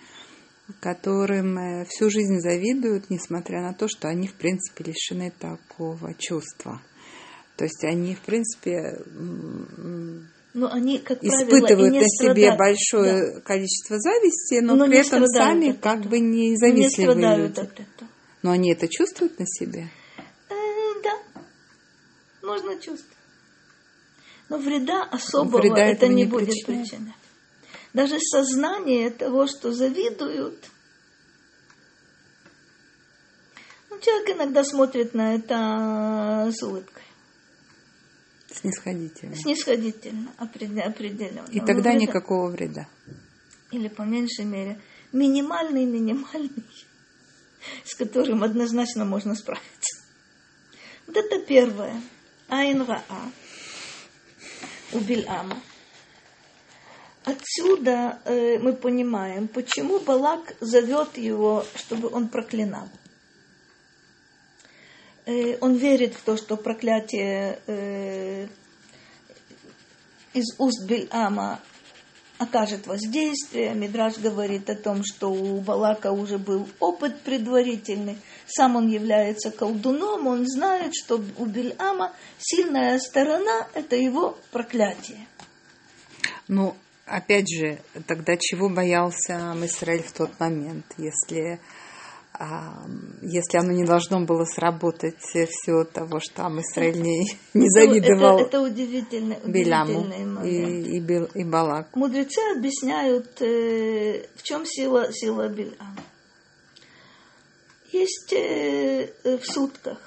которым 0.79 1.57
э, 1.57 1.85
всю 1.85 2.09
жизнь 2.09 2.39
завидуют, 2.39 3.09
несмотря 3.09 3.61
на 3.61 3.73
то, 3.73 3.87
что 3.87 4.07
они, 4.07 4.27
в 4.27 4.33
принципе, 4.33 4.85
лишены 4.85 5.31
такого 5.37 6.13
чувства. 6.15 6.81
То 7.57 7.65
есть 7.65 7.83
они, 7.83 8.15
в 8.15 8.21
принципе, 8.21 8.99
но 10.53 10.71
они, 10.71 10.99
как 10.99 11.23
испытывают 11.23 11.93
правило, 11.93 11.99
на 11.99 12.07
себе 12.07 12.55
большое 12.55 13.33
да. 13.33 13.41
количество 13.41 13.99
зависти, 13.99 14.59
но, 14.59 14.75
но 14.75 14.85
при 14.85 14.99
этом 14.99 15.25
сами 15.27 15.71
как 15.71 15.99
этого. 15.99 16.09
бы 16.09 16.19
не 16.19 16.55
завистливые 16.55 17.15
не 17.15 17.37
люди. 17.37 17.59
От 17.59 17.73
этого. 17.73 18.09
Но 18.43 18.51
они 18.51 18.71
это 18.71 18.87
чувствуют 18.87 19.39
на 19.39 19.45
себе? 19.47 19.89
Э, 20.49 20.53
да, 21.03 22.47
можно 22.47 22.75
чувствовать. 22.75 23.17
Но 24.53 24.59
вреда 24.59 25.01
особого 25.05 25.59
вреда 25.59 25.83
это 25.83 26.07
не, 26.07 26.13
не 26.13 26.25
будет 26.25 26.63
причинять. 26.67 27.15
Даже 27.91 28.19
сознание 28.19 29.09
того, 29.09 29.47
что 29.47 29.71
завидуют, 29.71 30.63
ну, 33.89 33.99
человек 33.99 34.37
иногда 34.37 34.63
смотрит 34.63 35.15
на 35.15 35.33
это 35.33 36.51
с 36.55 36.61
улыбкой. 36.61 37.01
Снисходительно. 38.51 39.35
Снисходительно, 39.35 40.31
определенно. 40.37 41.47
И 41.49 41.59
тогда 41.59 41.89
вреда. 41.89 41.93
никакого 41.95 42.51
вреда. 42.51 42.87
Или 43.71 43.87
по 43.87 44.03
меньшей 44.03 44.45
мере 44.45 44.79
минимальный, 45.11 45.85
минимальный, 45.85 46.63
с 47.85 47.95
которым 47.95 48.43
однозначно 48.43 49.03
можно 49.03 49.33
справиться. 49.33 50.03
Вот 51.07 51.17
это 51.17 51.43
первое. 51.43 51.99
Айн 52.49 52.83
Раа 52.83 53.01
у 54.93 54.99
Бильама. 54.99 55.61
Отсюда 57.25 58.19
э, 58.25 58.59
мы 58.59 58.73
понимаем, 58.73 59.47
почему 59.47 59.99
Балак 59.99 60.55
зовет 60.59 61.17
его, 61.17 61.65
чтобы 61.75 62.09
он 62.09 62.27
проклинал. 62.27 62.89
Э, 65.25 65.57
он 65.61 65.75
верит 65.75 66.15
в 66.15 66.21
то, 66.23 66.35
что 66.35 66.57
проклятие 66.57 67.59
э, 67.65 68.47
из 70.33 70.55
уст 70.57 70.85
Бельама 70.85 71.61
окажет 72.43 72.87
воздействие. 72.87 73.73
Мидраж 73.73 74.17
говорит 74.17 74.69
о 74.69 74.75
том, 74.75 75.03
что 75.03 75.31
у 75.31 75.59
Балака 75.59 76.11
уже 76.11 76.37
был 76.37 76.67
опыт 76.79 77.21
предварительный. 77.21 78.17
Сам 78.47 78.75
он 78.75 78.87
является 78.87 79.51
колдуном, 79.51 80.27
он 80.27 80.47
знает, 80.47 80.93
что 80.95 81.23
у 81.37 81.45
Бельама 81.45 82.13
сильная 82.37 82.99
сторона– 82.99 83.67
это 83.73 83.95
его 83.95 84.37
проклятие. 84.51 85.27
Ну, 86.47 86.75
опять 87.05 87.47
же, 87.49 87.79
тогда 88.07 88.35
чего 88.37 88.69
боялся 88.69 89.55
Израиль 89.65 90.03
в 90.03 90.11
тот 90.11 90.39
момент, 90.39 90.85
если 90.97 91.59
если 93.21 93.57
оно 93.57 93.71
не 93.71 93.85
должно 93.85 94.21
было 94.21 94.45
сработать 94.45 95.15
все 95.19 95.83
того, 95.85 96.19
что 96.19 96.35
там 96.35 96.59
Израиль 96.61 97.01
не, 97.01 97.25
не 97.53 97.69
завидовал 97.69 98.39
это, 98.39 98.47
это 98.47 98.61
удивительный, 98.61 99.37
удивительный 99.43 100.25
момент. 100.25 100.45
И, 100.45 100.97
и, 100.97 101.39
и 101.39 101.43
Балак. 101.43 101.95
Мудрецы 101.95 102.39
объясняют, 102.55 103.41
э, 103.41 104.27
в 104.35 104.43
чем 104.43 104.65
сила, 104.65 105.11
сила 105.11 105.47
Биляма. 105.49 105.97
Есть 107.91 108.33
э, 108.33 109.13
в 109.23 109.45
сутках 109.45 109.99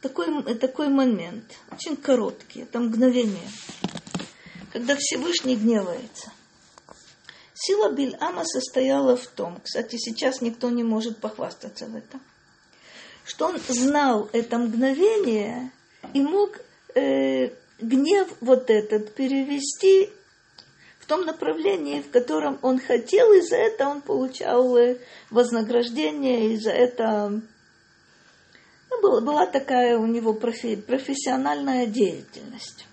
такой, 0.00 0.42
такой 0.56 0.88
момент, 0.88 1.44
очень 1.70 1.96
короткий, 1.96 2.62
это 2.62 2.80
мгновение, 2.80 3.48
когда 4.72 4.96
Всевышний 4.96 5.56
гневается– 5.56 6.32
Сила 7.64 7.92
Бильама 7.92 8.44
состояла 8.44 9.16
в 9.16 9.24
том, 9.28 9.60
кстати, 9.62 9.94
сейчас 9.96 10.40
никто 10.40 10.68
не 10.68 10.82
может 10.82 11.18
похвастаться 11.18 11.86
в 11.86 11.94
этом, 11.94 12.20
что 13.24 13.46
он 13.46 13.60
знал 13.68 14.28
это 14.32 14.58
мгновение 14.58 15.70
и 16.12 16.22
мог 16.22 16.58
э, 16.96 17.50
гнев 17.78 18.34
вот 18.40 18.68
этот 18.68 19.14
перевести 19.14 20.10
в 20.98 21.06
том 21.06 21.24
направлении, 21.24 22.02
в 22.02 22.10
котором 22.10 22.58
он 22.62 22.80
хотел, 22.80 23.32
и 23.32 23.40
за 23.40 23.58
это 23.58 23.86
он 23.86 24.00
получал 24.00 24.76
э, 24.76 24.98
вознаграждение, 25.30 26.54
и 26.54 26.56
за 26.56 26.72
это 26.72 27.28
ну, 28.90 29.02
была, 29.02 29.20
была 29.20 29.46
такая 29.46 29.98
у 29.98 30.06
него 30.06 30.34
профи, 30.34 30.74
профессиональная 30.74 31.86
деятельность. 31.86 32.88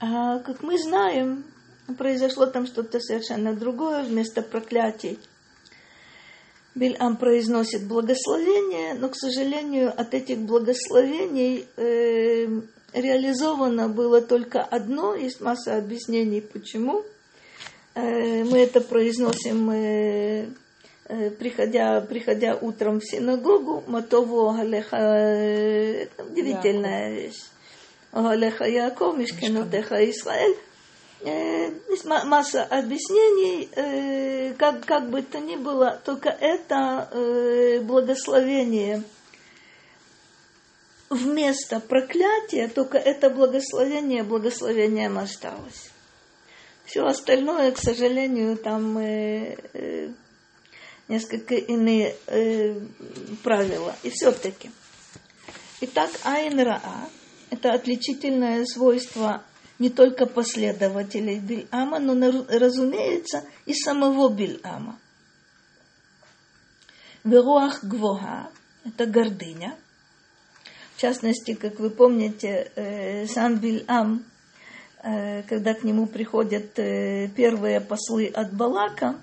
А 0.00 0.40
как 0.40 0.64
мы 0.64 0.76
знаем, 0.76 1.44
произошло 1.94 2.46
там 2.46 2.66
что-то 2.66 3.00
совершенно 3.00 3.54
другое, 3.54 4.04
вместо 4.04 4.42
проклятий. 4.42 5.18
Бильам 6.74 7.16
произносит 7.16 7.86
благословение, 7.86 8.94
но, 8.94 9.08
к 9.08 9.16
сожалению, 9.16 9.92
от 9.94 10.14
этих 10.14 10.38
благословений 10.38 11.66
э, 11.76 12.46
реализовано 12.92 13.88
было 13.88 14.20
только 14.20 14.62
одно, 14.62 15.14
есть 15.14 15.40
масса 15.40 15.76
объяснений, 15.76 16.40
почему. 16.40 17.04
Э, 17.94 18.44
мы 18.44 18.58
это 18.58 18.80
произносим, 18.80 19.70
э, 19.70 20.46
э, 21.08 21.30
приходя, 21.30 22.00
приходя 22.02 22.54
утром 22.54 23.00
в 23.00 23.04
синагогу, 23.04 23.82
Матову 23.88 24.52
Галеха, 24.52 24.96
это 24.96 26.24
удивительная 26.24 27.12
вещь. 27.14 27.42
Галеха 28.12 28.64
Яков, 28.64 29.18
Мишкенотеха 29.18 30.08
Израиль. 30.10 30.56
Есть 31.22 32.04
масса 32.04 32.64
объяснений, 32.64 33.68
как, 34.54 34.84
как 34.86 35.10
бы 35.10 35.22
то 35.22 35.38
ни 35.38 35.56
было, 35.56 36.00
только 36.04 36.30
это 36.30 37.08
благословение– 37.82 39.02
вместо 41.10 41.80
проклятия 41.80 42.68
только 42.68 42.96
это 42.96 43.28
благословение 43.28 44.22
благословением 44.22 45.18
осталось. 45.18 45.90
Все 46.86 47.04
остальное, 47.04 47.72
к 47.72 47.78
сожалению, 47.78 48.56
там 48.56 48.96
э, 48.98 49.56
э, 49.74 50.08
несколько 51.08 51.54
иные 51.54 52.16
э, 52.26 52.80
правила. 53.42 53.94
И 54.02 54.10
все-таки. 54.10 54.70
Итак, 55.82 56.10
Айн 56.24 56.58
Раа– 56.60 57.08
это 57.50 57.72
отличительное 57.72 58.64
свойство 58.64 59.44
не 59.80 59.90
только 59.90 60.26
последователей 60.26 61.40
Бильама, 61.40 61.98
но, 61.98 62.14
разумеется, 62.48 63.44
и 63.66 63.74
самого 63.74 64.28
Бильама. 64.28 64.96
Веруах 67.24 67.82
Гвоха– 67.82 68.50
это 68.84 69.06
гордыня– 69.06 69.74
в 71.00 71.02
частности, 71.02 71.54
как 71.54 71.80
вы 71.80 71.88
помните, 71.88 72.70
э, 72.76 73.26
сам 73.26 73.56
Бильам, 73.56 74.22
э, 75.02 75.42
когда 75.44 75.72
к 75.72 75.82
нему 75.82 76.04
приходят 76.04 76.78
э, 76.78 77.26
первые 77.34 77.80
послы 77.80 78.26
от 78.26 78.52
Балака, 78.52 79.18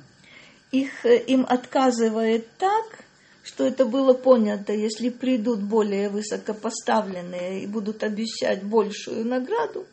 их, 0.71 1.05
им 1.05 1.45
отказывает 1.47 2.47
так, 2.57 3.05
что 3.43 3.63
это 3.63 3.85
было 3.85 4.15
понято, 4.15 4.73
если 4.73 5.09
придут 5.09 5.59
более 5.59 6.09
высокопоставленные 6.09 7.61
и 7.61 7.67
будут 7.67 8.01
обещать 8.01 8.63
большую 8.63 9.23
награду, 9.27 9.85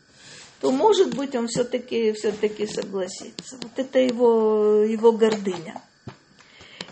то, 0.61 0.71
может 0.71 1.15
быть, 1.15 1.35
он 1.35 1.49
все-таки 1.49 2.13
все 2.13 2.33
согласится. 2.67 3.59
Вот 3.61 3.73
это 3.77 3.99
его, 3.99 4.85
его 4.85 5.13
гордыня. 5.13 5.83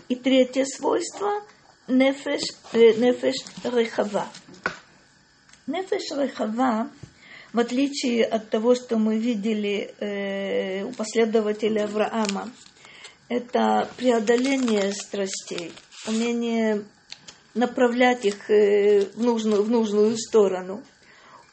И 0.09 0.15
третье 0.15 0.65
свойство– 0.65 1.43
нефеш, 1.87 2.43
нефеш 2.73 3.35
рехава– 3.63 4.27
Нефеш 5.65 6.11
Рехава, 6.11 6.89
в 7.53 7.59
отличие 7.59 8.25
от 8.25 8.49
того, 8.49 8.75
что 8.75 8.97
мы 8.97 9.17
видели 9.17 9.93
э, 9.99 10.83
у 10.83 10.91
последователя 10.91 11.85
Авраама, 11.85 12.51
это 13.29 13.89
преодоление 13.95 14.91
страстей, 14.91 15.71
умение 16.05 16.83
направлять 17.53 18.25
их 18.25 18.49
э, 18.49 19.05
в, 19.15 19.23
нужную, 19.23 19.63
в 19.63 19.69
нужную 19.69 20.17
сторону. 20.17 20.83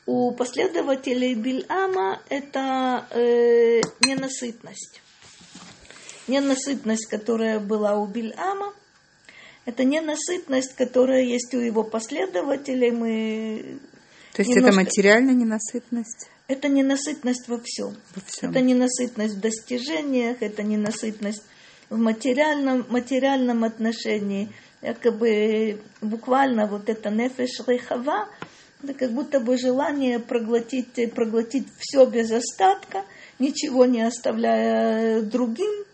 У 0.07 0.33
последователей 0.33 1.35
Бильама 1.35 2.21
это 2.29 3.07
э, 3.11 3.81
ненасытность. 4.07 5.03
Ненасытность, 6.27 7.07
которая 7.07 7.61
была 7.61 7.97
у 7.97 8.07
Бильама, 8.07 8.73
это 9.67 9.85
ненасытность, 9.85 10.75
которая 10.75 11.23
есть 11.23 11.55
у 11.55 11.59
его 11.59 11.85
последователей. 11.85 12.91
Мы 12.91 13.79
то 14.33 14.43
есть 14.43 14.51
немножко... 14.51 14.81
это 14.81 14.87
материальная 14.87 15.35
ненасытность? 15.35 16.31
Это 16.49 16.69
ненасытность 16.69 17.49
во 17.49 17.61
всем. 17.63 17.97
во 18.15 18.23
всем. 18.25 18.51
Это 18.51 18.61
ненасытность 18.61 19.35
в 19.35 19.41
достижениях, 19.41 20.39
это 20.41 20.63
ненасытность 20.63 21.45
в 21.89 21.99
материальном, 21.99 22.87
материальном 22.89 23.65
отношении. 23.65 24.49
Якобы 24.83 25.81
буквально 26.01 26.67
вот 26.67 26.89
это 26.89 27.11
нефеш 27.11 27.61
рейхава, 27.67 28.29
это 28.83 28.95
как 28.95 29.12
будто 29.12 29.40
бы 29.40 29.57
желание 29.57 30.19
проглотить, 30.19 31.12
проглотить 31.14 31.66
все 31.79 32.07
без 32.07 32.31
остатка, 32.31 33.05
ничего 33.38 33.87
не 33.87 34.03
оставляя 34.03 35.23
другим, 35.23 35.85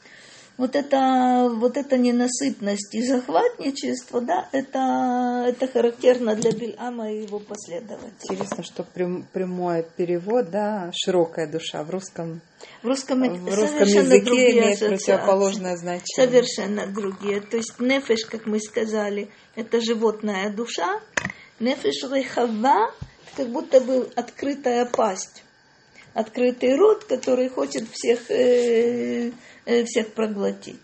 вот 0.56 0.74
это, 0.74 1.50
вот 1.54 1.76
эта 1.76 1.98
ненасытность 1.98 2.94
и 2.94 3.02
захватничество, 3.02 4.20
да, 4.20 4.48
это, 4.52 5.44
это 5.46 5.68
характерно 5.68 6.34
для 6.34 6.52
Бельама 6.52 7.12
и 7.12 7.22
его 7.24 7.38
последователей. 7.38 8.34
Интересно, 8.36 8.64
что 8.64 8.82
прям, 8.82 9.26
прямой 9.32 9.84
перевод, 9.96 10.50
да, 10.50 10.90
широкая 10.94 11.46
душа 11.46 11.82
в 11.82 11.90
русском, 11.90 12.40
в 12.82 12.86
русском, 12.86 13.22
в 13.22 13.54
русском 13.54 13.86
языке 13.86 14.52
имеет 14.52 14.78
противоположное 14.78 15.76
значение. 15.76 16.26
Совершенно 16.26 16.86
другие. 16.86 17.42
То 17.42 17.58
есть 17.58 17.78
нефеш, 17.78 18.24
как 18.24 18.46
мы 18.46 18.58
сказали, 18.58 19.28
это 19.56 19.80
животная 19.80 20.50
душа. 20.50 21.00
Нефеш 21.58 22.02
рехава, 22.10 22.92
как 23.36 23.48
будто 23.48 23.80
бы 23.80 24.10
открытая 24.14 24.86
пасть 24.86 25.42
открытый 26.14 26.74
рот, 26.76 27.04
который 27.04 27.50
хочет 27.50 27.84
всех 27.90 28.30
э, 28.30 29.32
Э, 29.66 29.84
всех 29.84 30.12
проглотить. 30.12 30.80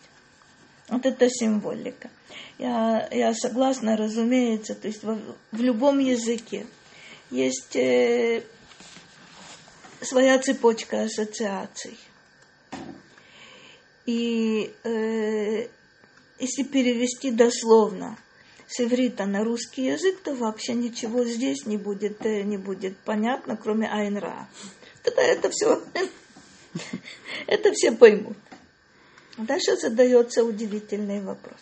Вот 0.88 1.06
это 1.06 1.30
символика. 1.30 2.10
Я, 2.58 3.08
я 3.12 3.32
согласна, 3.32 3.96
разумеется, 3.96 4.74
то 4.74 4.88
есть 4.88 5.04
в, 5.04 5.36
в 5.52 5.60
любом 5.60 6.00
языке 6.00 6.66
есть 7.30 7.76
э, 7.76 8.42
своя 10.00 10.36
цепочка 10.40 11.02
ассоциаций. 11.02 11.96
И 14.04 14.74
э, 14.82 15.68
если 16.40 16.64
перевести 16.64 17.30
дословно 17.30 18.18
с 18.71 18.79
иврита 18.81 19.25
на 19.25 19.43
русский 19.43 19.85
язык, 19.85 20.21
то 20.23 20.33
вообще 20.33 20.73
ничего 20.73 21.23
здесь 21.23 21.65
не 21.65 21.77
будет, 21.77 22.25
э, 22.25 22.41
не 22.43 22.57
будет 22.57 22.97
понятно, 22.97 23.55
кроме 23.55 23.87
Айнра. 23.89 24.47
Тогда 25.03 25.21
это 25.21 25.49
все, 25.49 25.81
это 27.47 27.71
все 27.73 27.91
поймут. 27.91 28.37
Дальше 29.37 29.75
задается 29.77 30.43
удивительный 30.43 31.21
вопрос. 31.21 31.59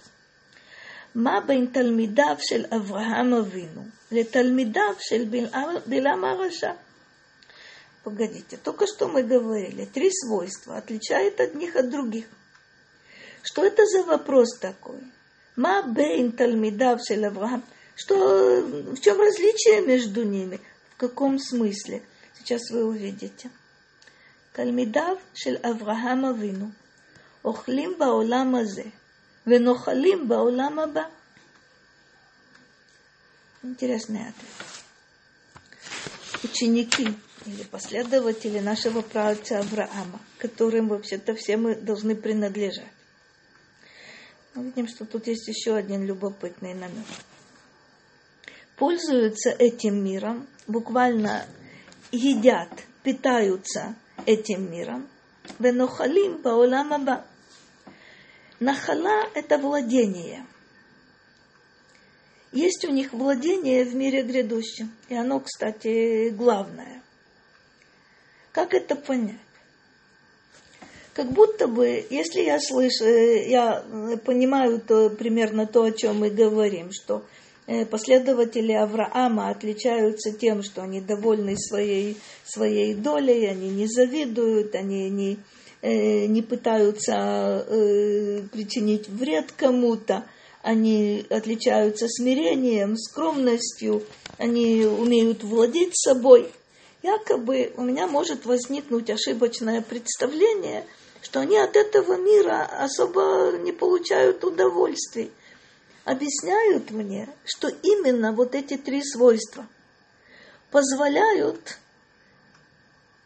מה 1.15 1.39
בין 1.47 1.65
תלמידיו 1.65 2.35
של 2.39 2.65
אברהם 2.75 3.33
אבינו 3.33 3.83
לתלמידיו 4.11 4.93
של 4.99 5.23
בלעם 5.85 6.25
הרשע? 6.25 6.71
Погодите, 8.03 8.57
только 8.57 8.85
что 8.85 9.07
мы 9.07 9.23
говорили, 9.23 9.85
три 9.85 10.11
свойства 10.11 10.77
отличают 10.77 11.39
одних 11.39 11.75
от 11.75 11.89
других. 11.89 12.27
Что 13.41 13.65
это 13.65 13.83
за 13.87 14.03
вопрос 14.03 14.59
такой? 14.59 14.99
Ма 15.56 15.82
бейн 15.82 16.32
талмидав 16.32 17.00
шель 17.06 17.26
Авраам. 17.26 17.64
Что, 17.96 18.14
в 18.62 19.00
чем 19.00 19.20
различие 19.20 19.82
между 19.82 20.22
ними? 20.24 20.60
В 20.94 20.96
каком 20.96 21.38
смысле? 21.38 22.02
Сейчас 22.38 22.70
вы 22.70 22.84
увидите. 22.84 23.50
Тальмидав 24.54 25.18
шель 25.34 25.56
Авраама 25.56 26.32
вину. 26.32 26.72
Охлим 27.42 27.94
баолам 27.94 28.56
азе. 28.56 28.92
Венохалим 29.44 30.26
баолам 30.26 30.80
аба. 30.80 31.08
Интересный 33.62 34.20
ответ. 34.20 34.34
Ученики 36.42 37.14
или 37.44 37.62
последователи 37.64 38.60
нашего 38.60 39.02
праотца 39.02 39.58
Авраама, 39.58 40.20
которым 40.38 40.88
вообще-то 40.88 41.34
все 41.34 41.56
мы 41.56 41.74
должны 41.74 42.14
принадлежать 42.14 42.92
мы 44.54 44.64
видим, 44.64 44.88
что 44.88 45.04
тут 45.04 45.26
есть 45.26 45.46
еще 45.46 45.76
один 45.76 46.04
любопытный 46.04 46.74
намек. 46.74 47.06
Пользуются 48.76 49.50
этим 49.50 50.02
миром, 50.02 50.48
буквально 50.66 51.46
едят, 52.10 52.70
питаются 53.02 53.94
этим 54.26 54.70
миром, 54.70 55.08
венохалим 55.58 56.42
баолам 56.42 56.92
аба. 56.92 57.24
Нахала– 58.58 59.28
это 59.34 59.58
владение. 59.58 60.46
Есть 62.52 62.84
у 62.84 62.90
них 62.90 63.12
владение 63.12 63.84
в 63.84 63.94
мире 63.94 64.22
грядущем. 64.22 64.92
И 65.08 65.14
оно, 65.14 65.40
кстати, 65.40 66.30
главное. 66.30 67.02
Как 68.52 68.74
это 68.74 68.96
понять? 68.96 69.38
Как 71.14 71.32
будто 71.32 71.66
бы, 71.66 72.06
если 72.08 72.42
я 72.42 72.60
слышу, 72.60 73.04
э, 73.04 73.48
я 73.48 73.84
понимаю 74.24 74.80
то, 74.80 75.10
примерно 75.10 75.66
то, 75.66 75.82
о 75.82 75.92
чем 75.92 76.20
мы 76.20 76.30
говорим, 76.30 76.92
что 76.92 77.24
э, 77.66 77.84
последователи 77.84 78.72
Авраама 78.72 79.50
отличаются 79.50 80.32
тем, 80.32 80.62
что 80.62 80.82
они 80.82 81.00
довольны 81.00 81.56
своей, 81.56 82.16
своей 82.44 82.94
долей, 82.94 83.46
они 83.46 83.70
не 83.70 83.86
завидуют, 83.86 84.74
они 84.74 85.10
не, 85.10 85.38
э, 85.82 86.26
не 86.26 86.42
пытаются 86.42 87.66
причинить 88.52 89.08
вред 89.08 89.52
кому-то, 89.52 90.24
они 90.62 91.24
отличаются 91.28 92.06
смирением, 92.08 92.96
скромностью, 92.96 94.02
они 94.38 94.84
умеют 94.84 95.42
владеть 95.42 95.96
собой. 95.96 96.50
Якобы 97.02 97.72
у 97.76 97.82
меня 97.82 98.06
может 98.06 98.44
возникнуть 98.44 99.08
ошибочное 99.08 99.80
представление, 99.80 100.86
что 101.22 101.40
они 101.40 101.56
от 101.56 101.76
этого 101.76 102.16
мира 102.16 102.62
особо 102.64 103.56
не 103.58 103.72
получают 103.72 104.44
удовольствий. 104.44 105.32
Объясняют 106.04 106.90
мне, 106.90 107.28
что 107.44 107.68
именно 107.68 108.32
вот 108.32 108.54
эти 108.54 108.76
три 108.76 109.02
свойства 109.02 109.66
позволяют 110.70 111.78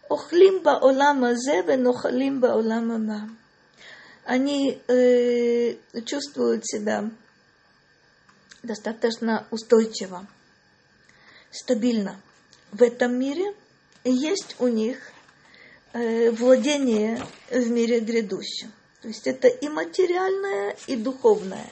охлимба 0.09 0.79
олама 0.79 1.35
зеве, 1.35 1.77
нохалимба 1.77 2.53
олама 2.53 3.29
Они 4.25 4.81
э, 4.87 5.75
чувствуют 6.05 6.67
себя 6.67 7.11
достаточно 8.63 9.47
устойчиво, 9.51 10.27
стабильно 11.51 12.21
в 12.73 12.83
этом 12.83 13.19
мире. 13.19 13.55
Есть 14.05 14.57
у 14.59 14.69
них 14.69 14.99
э, 15.95 16.31
владение 16.31 17.25
в 17.51 17.71
мире 17.71 18.01
грядущем. 18.01 18.71
То 19.01 19.09
есть 19.09 19.27
это 19.27 19.49
и 19.49 19.69
материальное, 19.69 20.77
и 20.87 20.95
духовное. 20.95 21.71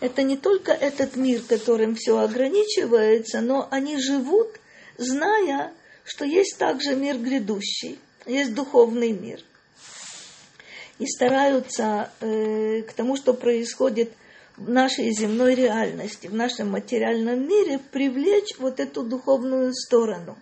Это 0.00 0.24
не 0.24 0.36
только 0.36 0.72
этот 0.72 1.14
мир, 1.14 1.40
которым 1.42 1.94
все 1.94 2.18
ограничивается, 2.18 3.42
но 3.42 3.68
они 3.70 3.98
живут, 3.98 4.58
зная, 4.98 5.72
что 6.04 6.24
есть 6.24 6.58
также 6.58 6.96
мир 6.96 7.16
грядущий, 7.16 8.00
есть 8.26 8.54
духовный 8.54 9.12
мир. 9.12 9.40
И 10.98 11.06
стараются 11.06 12.10
э, 12.20 12.82
к 12.82 12.92
тому, 12.92 13.16
что 13.16 13.34
происходит 13.34 14.10
в 14.56 14.68
нашей 14.68 15.12
земной 15.12 15.54
реальности, 15.54 16.26
в 16.26 16.34
нашем 16.34 16.70
материальном 16.70 17.46
мире, 17.46 17.78
привлечь 17.92 18.58
вот 18.58 18.80
эту 18.80 19.04
духовную 19.04 19.72
сторону. 19.74 20.36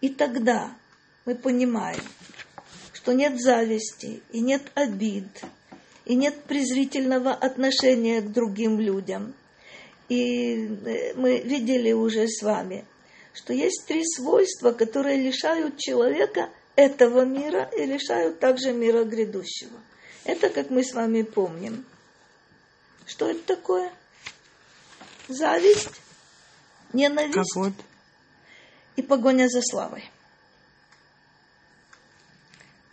И 0.00 0.08
тогда 0.08 0.72
мы 1.24 1.34
понимаем, 1.34 2.00
что 2.92 3.12
нет 3.12 3.40
зависти, 3.40 4.22
и 4.32 4.40
нет 4.40 4.62
обид, 4.74 5.26
и 6.04 6.14
нет 6.14 6.44
презрительного 6.44 7.32
отношения 7.32 8.20
к 8.20 8.32
другим 8.32 8.80
людям. 8.80 9.34
И 10.08 10.66
э, 10.66 11.14
мы 11.14 11.40
видели 11.40 11.92
уже 11.92 12.28
с 12.28 12.42
вами, 12.42 12.84
что 13.34 13.52
есть 13.52 13.84
три 13.86 14.04
свойства, 14.04 14.72
которые 14.72 15.18
лишают 15.18 15.78
человека 15.78 16.50
этого 16.76 17.24
мира 17.24 17.70
и 17.76 17.84
лишают 17.84 18.40
также 18.40 18.72
мира 18.72 19.04
грядущего. 19.04 19.78
Это, 20.24 20.48
как 20.48 20.70
мы 20.70 20.84
с 20.84 20.94
вами 20.94 21.22
помним, 21.22 21.84
что 23.06 23.28
это 23.28 23.40
такое? 23.56 23.92
Зависть, 25.28 26.00
ненависть 26.92 27.52
Кого? 27.52 27.72
И 28.98 29.02
погоня 29.02 29.48
за 29.48 29.62
славой. 29.62 30.10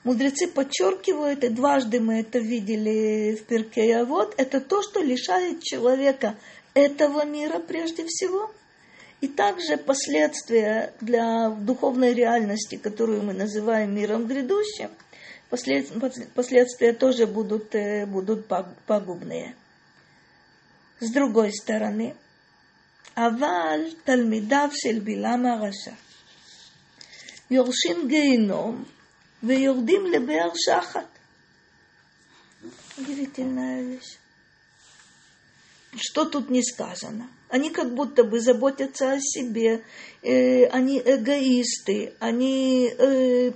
Мудрецы 0.03 0.47
подчеркивают, 0.47 1.43
и 1.43 1.49
дважды 1.49 1.99
мы 1.99 2.19
это 2.19 2.37
видели 2.37 3.35
в 3.35 3.45
Перке, 3.45 3.97
а 3.97 4.05
вот 4.05 4.35
это 4.37 4.61
то, 4.61 4.83
что 4.83 5.01
лишает 5.01 5.63
человека 5.63 6.35
этого 6.75 7.25
мира 7.25 7.57
прежде 7.57 8.05
всего, 8.05 8.51
и 9.19 9.27
также 9.27 9.77
последствия 9.77 10.93
для 11.01 11.49
духовной 11.49 12.13
реальности, 12.13 12.75
которую 12.75 13.23
мы 13.23 13.33
называем 13.33 13.95
миром 13.95 14.27
грядущим, 14.27 14.91
последствия 15.49 16.93
тоже 16.93 17.25
будут, 17.25 17.73
э, 17.73 18.05
будут 18.05 18.45
пагубные. 18.85 19.55
С 20.99 21.11
другой 21.11 21.51
стороны, 21.51 22.15
אבל 23.16 23.80
תלמידיו 24.04 24.68
של 24.72 24.98
בלעם 24.98 25.46
הרשע 25.46 25.92
יורשים 27.50 28.08
גיהינום 28.08 28.84
ויורדים 29.42 30.06
לבאר 30.06 30.50
שחת. 30.54 31.06
Удивительная 32.98 33.82
вещь. 33.82 34.18
Что 35.96 36.24
тут 36.26 36.50
не 36.50 36.62
сказано? 36.62 37.30
Они 37.48 37.70
как 37.70 37.94
будто 37.94 38.24
бы 38.24 38.40
заботятся 38.40 39.12
о 39.12 39.20
себе, 39.20 39.82
э, 40.22 40.66
они 40.66 41.00
эгоисты, 41.00 42.12
они 42.20 42.92
э, 42.96 43.52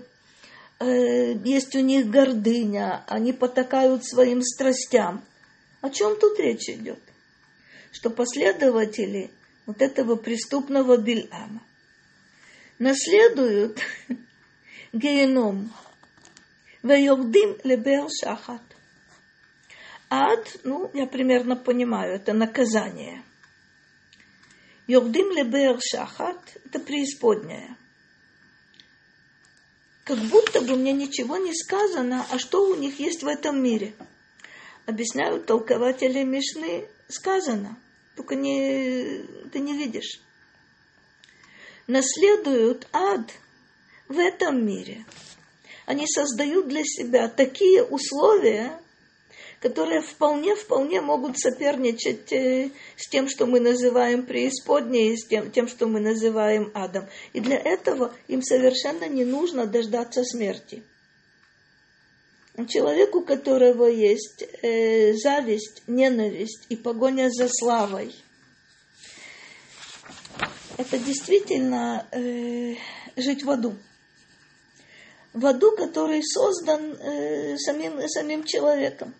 э, 0.80 1.34
есть 1.44 1.76
у 1.76 1.80
них 1.80 2.08
гордыня, 2.08 3.04
они 3.06 3.34
потакают 3.34 4.06
своим 4.06 4.42
страстям. 4.42 5.22
О 5.82 5.90
чем 5.90 6.18
тут 6.18 6.40
речь 6.40 6.70
идет? 6.70 6.98
что 7.94 8.10
последователи 8.10 9.30
вот 9.69 9.83
этого 9.83 10.15
преступного 10.15 10.97
Бильама 10.97 11.61
наследуют 12.79 13.79
геном 14.93 15.71
Вайордим 16.81 17.55
лебер 17.63 18.07
шахат. 18.09 18.63
Ад, 20.09 20.57
ну, 20.63 20.89
я 20.95 21.05
примерно 21.05 21.55
понимаю, 21.55 22.15
это 22.15 22.33
наказание. 22.33 23.21
Йордим 24.87 25.29
лебер 25.33 25.79
шахат– 25.79 26.39
это 26.65 26.79
преисподняя. 26.79 27.77
Как 30.03 30.17
будто 30.17 30.61
бы 30.61 30.77
мне 30.77 30.93
ничего 30.93 31.37
не 31.37 31.53
сказано, 31.53 32.25
а 32.31 32.39
что 32.39 32.67
у 32.67 32.75
них 32.75 32.99
есть 32.99 33.21
в 33.21 33.27
этом 33.27 33.61
мире. 33.61 33.93
Объясняют 34.87 35.45
толкователи 35.45 36.23
Мишны, 36.23 36.87
сказано, 37.07 37.77
только 38.19 38.35
не, 38.35 39.23
ты 39.53 39.59
не 39.59 39.77
видишь. 39.77 40.19
Наследуют 41.87 42.85
ад 42.91 43.31
в 44.09 44.19
этом 44.19 44.65
мире. 44.65 45.05
Они 45.85 46.05
создают 46.05 46.67
для 46.67 46.83
себя 46.83 47.29
такие 47.29 47.81
условия, 47.81 48.77
которые 49.61 50.01
вполне-вполне 50.01 50.99
могут 50.99 51.39
соперничать 51.39 52.33
э, 52.33 52.71
с 52.97 53.07
тем, 53.07 53.29
что 53.29 53.45
мы 53.45 53.61
называем 53.61 54.25
преисподней, 54.25 55.17
с 55.17 55.25
тем, 55.25 55.49
тем, 55.49 55.69
что 55.69 55.87
мы 55.87 56.01
называем 56.01 56.71
адом. 56.73 57.07
И 57.31 57.39
для 57.39 57.57
этого 57.57 58.13
им 58.27 58.41
совершенно 58.43 59.07
не 59.07 59.23
нужно 59.23 59.65
дождаться 59.65 60.25
смерти 60.25 60.83
человек, 62.67 63.15
у 63.15 63.21
которого 63.21 63.85
есть 63.85 64.43
э, 64.61 65.13
зависть, 65.13 65.83
ненависть 65.87 66.65
и 66.69 66.75
погоня 66.75 67.29
за 67.29 67.47
славой, 67.49 68.15
это 70.77 70.97
действительно 70.97 72.07
э, 72.11 72.75
жить 73.17 73.43
в 73.43 73.49
аду. 73.49 73.75
В 75.33 75.45
аду, 75.45 75.75
который 75.75 76.21
создан 76.23 76.93
э, 76.93 77.57
самим, 77.57 78.07
самим 78.07 78.43
человеком. 78.43 79.13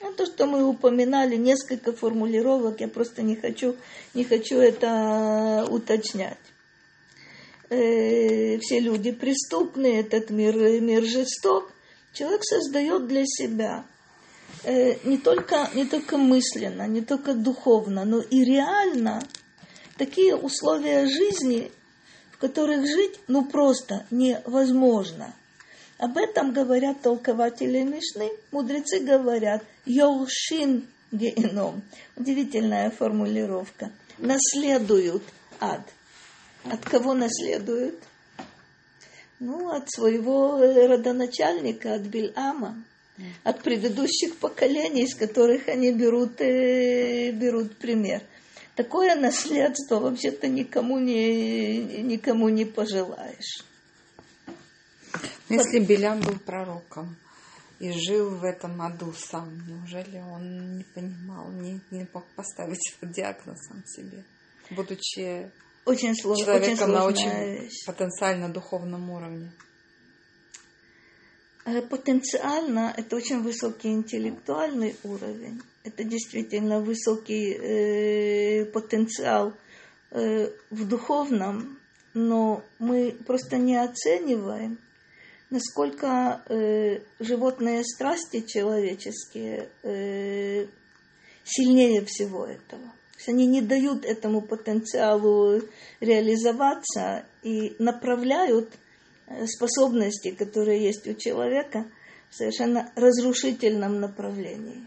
Ну, 0.00 0.12
то, 0.12 0.26
что 0.26 0.46
мы 0.46 0.64
упоминали, 0.64 1.36
несколько 1.36 1.92
формулировок, 1.92 2.80
я 2.80 2.88
просто 2.88 3.22
не 3.22 3.36
хочу, 3.36 3.76
не 4.14 4.24
хочу 4.24 4.58
это 4.58 5.66
уточнять. 5.70 6.38
Э, 7.70 8.58
все 8.58 8.80
люди 8.80 9.12
преступны, 9.12 10.00
этот 10.00 10.30
мир, 10.30 10.56
мир 10.80 11.04
жесток 11.04 11.72
человек 12.16 12.44
создает 12.44 13.06
для 13.06 13.24
себя 13.26 13.84
э, 14.64 14.96
не, 15.04 15.18
только, 15.18 15.68
не 15.74 15.84
только 15.84 16.16
мысленно, 16.16 16.86
не 16.86 17.02
только 17.02 17.34
духовно, 17.34 18.04
но 18.04 18.20
и 18.20 18.42
реально 18.44 19.22
такие 19.98 20.34
условия 20.34 21.06
жизни, 21.06 21.70
в 22.32 22.38
которых 22.38 22.86
жить 22.86 23.20
ну 23.28 23.44
просто 23.44 24.06
невозможно. 24.10 25.34
Об 25.98 26.18
этом 26.18 26.52
говорят 26.52 27.00
толкователи 27.00 27.82
Мишны. 27.82 28.30
Мудрецы 28.50 29.00
говорят 29.00 29.64
«Йоршин 29.86 30.86
геном». 31.10 31.82
Удивительная 32.16 32.90
формулировка. 32.90 33.92
Наследуют 34.18 35.22
ад. 35.58 35.80
От 36.64 36.84
кого 36.84 37.14
наследуют? 37.14 37.98
Ну, 39.38 39.70
от 39.70 39.90
своего 39.90 40.58
родоначальника, 40.58 41.94
от 41.94 42.02
Бильама, 42.02 42.82
от 43.44 43.62
предыдущих 43.62 44.36
поколений, 44.36 45.04
из 45.04 45.14
которых 45.14 45.68
они 45.68 45.92
берут, 45.92 46.40
э, 46.40 47.32
берут 47.32 47.76
пример. 47.76 48.22
Такое 48.74 49.14
наследство 49.14 50.00
вообще-то 50.00 50.48
никому 50.48 50.98
не, 50.98 52.02
никому 52.02 52.48
не 52.48 52.64
пожелаешь. 52.64 53.64
Если 55.48 55.78
Белян 55.78 56.20
был 56.20 56.38
пророком 56.38 57.16
и 57.78 57.92
жил 57.92 58.30
в 58.36 58.44
этом 58.44 58.82
аду 58.82 59.12
сам, 59.12 59.50
неужели 59.66 60.18
он 60.18 60.78
не 60.78 60.84
понимал, 60.84 61.50
не, 61.52 61.80
не 61.90 62.06
мог 62.12 62.26
поставить 62.34 62.96
диагноз 63.00 63.58
сам 63.66 63.82
себе, 63.86 64.24
будучи 64.70 65.50
очень 65.86 66.14
слож, 66.14 66.38
человеком 66.40 66.90
очень 66.90 66.92
на 66.92 67.06
очень 67.06 67.62
вещь. 67.62 67.86
потенциально 67.86 68.48
духовном 68.48 69.10
уровне? 69.10 69.50
Э, 71.64 71.80
Потенциально 71.82 72.92
это 72.96 73.16
очень 73.16 73.42
высокий 73.42 73.88
интеллектуальный 73.88 74.96
уровень. 75.04 75.62
Это 75.84 76.04
действительно 76.04 76.80
высокий 76.80 77.52
э, 77.52 78.64
потенциал 78.66 79.54
э, 80.10 80.50
в 80.70 80.88
духовном, 80.88 81.78
но 82.14 82.64
мы 82.78 83.16
просто 83.26 83.56
не 83.56 83.76
оцениваем, 83.76 84.78
насколько 85.50 86.42
э, 86.48 87.00
животные 87.20 87.84
страсти 87.84 88.40
человеческие 88.40 89.68
э, 89.82 90.66
сильнее 91.44 92.04
всего 92.04 92.46
этого. 92.46 92.92
Они 93.26 93.46
не 93.46 93.60
дают 93.60 94.04
этому 94.04 94.40
потенциалу 94.40 95.62
реализоваться 96.00 97.24
и 97.42 97.74
направляют 97.78 98.70
э, 99.26 99.46
способности, 99.46 100.30
которые 100.30 100.84
есть 100.84 101.06
у 101.08 101.14
человека, 101.14 101.86
в 102.30 102.34
совершенно 102.34 102.92
разрушительном 102.94 104.00
направлении. 104.00 104.86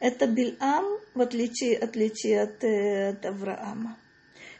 Это 0.00 0.26
Бильам, 0.26 0.98
в 1.14 1.20
отличие, 1.20 1.76
отличие 1.76 2.42
от, 2.42 2.62
э, 2.64 3.10
от 3.10 3.26
Авраама. 3.26 3.96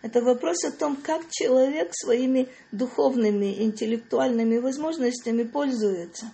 Это 0.03 0.23
вопрос 0.23 0.64
о 0.64 0.71
том, 0.71 0.97
как 0.97 1.29
человек 1.31 1.91
своими 1.93 2.49
духовными, 2.71 3.62
интеллектуальными 3.62 4.59
возможностями 4.59 5.43
пользуется. 5.43 6.33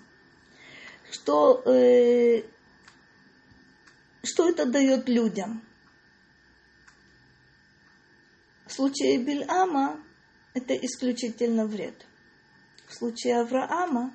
Что, 1.10 1.62
э, 1.66 2.42
что 4.22 4.48
это 4.48 4.66
дает 4.66 5.08
людям. 5.08 5.62
В 8.74 8.76
случае 8.76 9.18
Бильама 9.18 10.00
это 10.52 10.74
исключительно 10.74 11.64
вред. 11.64 11.94
В 12.88 12.94
случае 12.94 13.40
Авраама 13.40 14.12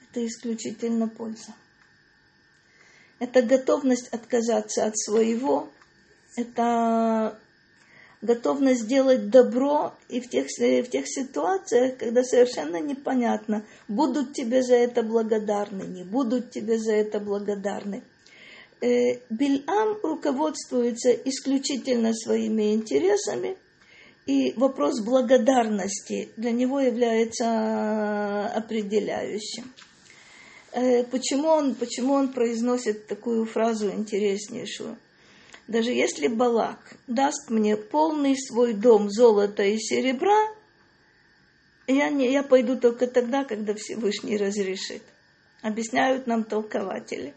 это 0.00 0.26
исключительно 0.26 1.06
польза. 1.06 1.52
Это 3.18 3.42
готовность 3.42 4.08
отказаться 4.08 4.86
от 4.86 4.98
своего, 4.98 5.68
это 6.34 7.38
готовность 8.22 8.84
сделать 8.84 9.28
добро 9.28 9.94
и 10.08 10.22
в 10.22 10.30
тех, 10.30 10.46
в 10.46 10.88
тех 10.88 11.06
ситуациях, 11.06 11.98
когда 11.98 12.24
совершенно 12.24 12.80
непонятно, 12.80 13.66
будут 13.86 14.32
тебе 14.32 14.62
за 14.62 14.76
это 14.76 15.02
благодарны, 15.02 15.82
не 15.82 16.04
будут 16.04 16.52
тебе 16.52 16.78
за 16.78 16.94
это 16.94 17.20
благодарны. 17.20 18.02
Э, 18.80 19.18
Бильам 19.28 19.98
руководствуется 20.02 21.10
исключительно 21.10 22.14
своими 22.14 22.74
интересами, 22.74 23.56
и 24.26 24.52
вопрос 24.56 25.00
благодарности 25.00 26.28
для 26.36 26.52
него 26.52 26.78
является 26.80 28.46
определяющим. 28.46 29.72
Э, 30.72 31.02
почему 31.04 31.48
он, 31.48 31.74
почему 31.74 32.12
он 32.12 32.32
произносит 32.32 33.06
такую 33.08 33.46
фразу 33.46 33.90
интереснейшую? 33.90 34.96
Даже 35.66 35.90
если 35.90 36.28
Балак 36.28 36.96
даст 37.06 37.50
мне 37.50 37.76
полный 37.76 38.36
свой 38.36 38.74
дом 38.74 39.10
золота 39.10 39.64
и 39.64 39.78
серебра, 39.78 40.54
я, 41.88 42.10
не, 42.10 42.30
я 42.30 42.42
пойду 42.42 42.78
только 42.78 43.06
тогда, 43.06 43.44
когда 43.44 43.74
Всевышний 43.74 44.36
разрешит. 44.36 45.02
Объясняют 45.62 46.26
нам 46.26 46.44
толкователи. 46.44 47.34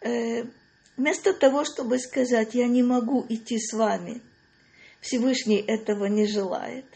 Э, 0.00 0.44
вместо 0.96 1.32
того, 1.32 1.64
чтобы 1.64 1.98
сказать, 1.98 2.54
я 2.54 2.66
не 2.66 2.82
могу 2.82 3.24
идти 3.28 3.58
с 3.58 3.72
вами, 3.72 4.22
Всевышний 5.00 5.58
этого 5.58 6.06
не 6.06 6.26
желает. 6.26 6.86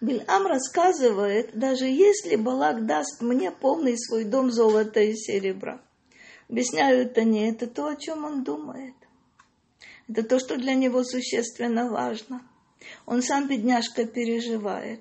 Бильам 0.00 0.46
рассказывает, 0.46 1.58
даже 1.58 1.86
если 1.86 2.36
Балак 2.36 2.84
даст 2.86 3.22
мне 3.22 3.50
полный 3.50 3.98
свой 3.98 4.24
дом 4.24 4.50
золота 4.50 5.00
и 5.00 5.14
серебра. 5.14 5.80
Объясняют 6.48 7.16
они, 7.18 7.48
это 7.48 7.66
то, 7.66 7.86
о 7.86 7.96
чем 7.96 8.24
он 8.24 8.44
думает. 8.44 8.94
Это 10.08 10.22
то, 10.22 10.38
что 10.38 10.56
для 10.56 10.74
него 10.74 11.02
существенно 11.02 11.90
важно. 11.90 12.46
Он 13.06 13.22
сам, 13.22 13.48
бедняжка, 13.48 14.04
переживает. 14.04 15.00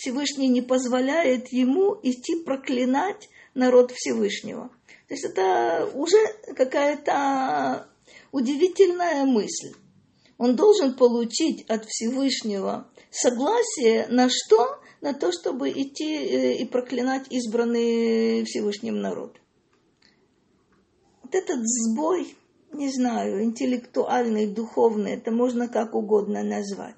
Всевышний 0.00 0.48
не 0.48 0.62
позволяет 0.62 1.52
ему 1.52 1.94
идти 2.02 2.42
проклинать 2.42 3.28
народ 3.52 3.92
Всевышнего. 3.92 4.70
То 5.08 5.14
есть 5.14 5.24
это 5.24 5.90
уже 5.92 6.16
какая-то 6.56 7.86
удивительная 8.32 9.26
мысль. 9.26 9.74
Он 10.38 10.56
должен 10.56 10.94
получить 10.94 11.68
от 11.68 11.84
Всевышнего 11.84 12.88
согласие 13.10 14.06
на 14.08 14.30
что? 14.30 14.80
На 15.02 15.12
то, 15.12 15.32
чтобы 15.32 15.70
идти 15.70 16.16
э, 16.16 16.54
и 16.56 16.64
проклинать 16.64 17.26
избранный 17.28 18.44
Всевышним 18.44 19.02
народ. 19.02 19.38
Вот 21.22 21.34
этот 21.34 21.60
сбой, 21.62 22.36
не 22.72 22.90
знаю, 22.90 23.44
интеллектуальный, 23.44 24.46
духовный, 24.46 25.12
это 25.12 25.30
можно 25.30 25.68
как 25.68 25.94
угодно 25.94 26.42
назвать. 26.42 26.96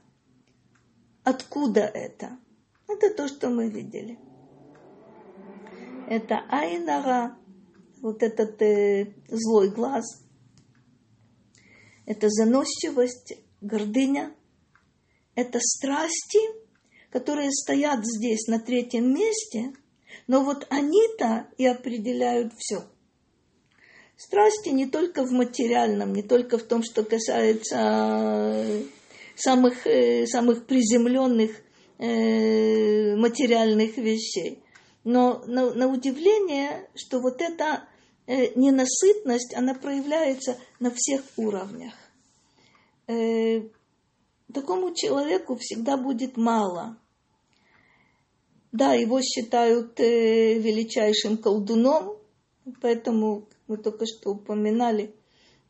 Откуда 1.25 1.81
это? 1.81 2.38
Это 3.03 3.15
то, 3.15 3.29
что 3.29 3.49
мы 3.49 3.69
видели. 3.69 4.17
Это 6.09 6.45
айнара, 6.49 7.37
вот 8.01 8.23
этот 8.23 8.61
э, 8.62 9.12
злой 9.29 9.71
глаз, 9.71 10.05
это 12.07 12.29
заносчивость, 12.29 13.35
гордыня, 13.61 14.33
это 15.35 15.59
страсти, 15.61 16.38
которые 17.11 17.51
стоят 17.51 18.05
здесь 18.05 18.47
на 18.47 18.61
третьем 18.61 19.12
месте, 19.12 19.73
но 20.29 20.45
вот 20.45 20.67
они-то 20.71 21.49
и 21.59 21.67
определяют 21.67 22.53
все. 22.57 22.85
Страсти 24.17 24.69
не 24.69 24.87
только 24.87 25.25
в 25.25 25.33
материальном, 25.33 26.12
не 26.12 26.23
только 26.23 26.57
в 26.59 26.62
том, 26.62 26.85
что 26.85 27.03
касается 27.03 27.77
э, 27.79 28.83
самых, 29.35 29.87
э, 29.87 30.27
самых 30.27 30.67
приземленных 30.67 31.62
э, 31.98 33.16
материальных 33.16 33.96
вещей. 33.96 34.62
Но 35.05 35.42
на, 35.46 35.72
на 35.74 35.88
удивление, 35.88 36.88
что 36.94 37.20
вот 37.20 37.40
эта 37.40 37.85
ненасытность, 38.26 39.52
она 39.55 39.74
проявляется 39.74 40.57
на 40.78 40.92
всех 40.94 41.22
уровнях. 41.37 41.92
Такому 43.07 44.94
человеку 44.94 45.57
всегда 45.57 45.96
будет 45.96 46.37
мало. 46.37 46.96
Да, 48.70 48.94
его 48.94 49.20
считают 49.20 49.98
величайшим 49.98 51.37
колдуном, 51.37 52.16
поэтому 52.81 53.48
мы 53.66 53.76
только 53.78 54.07
что 54.07 54.33
упоминали, 54.33 55.14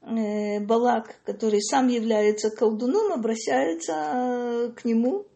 э, 0.01 0.61
Балак, 0.61 1.21
который 1.25 1.63
сам 1.63 1.89
является 1.89 2.51
колдуном, 2.51 3.13
обращается 3.13 3.93
э, 3.93 4.73
к 4.77 4.85
нему 4.85 5.27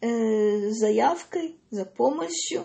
э, 0.00 0.70
заявкой, 0.70 1.58
за 1.70 1.84
помощью. 1.84 2.64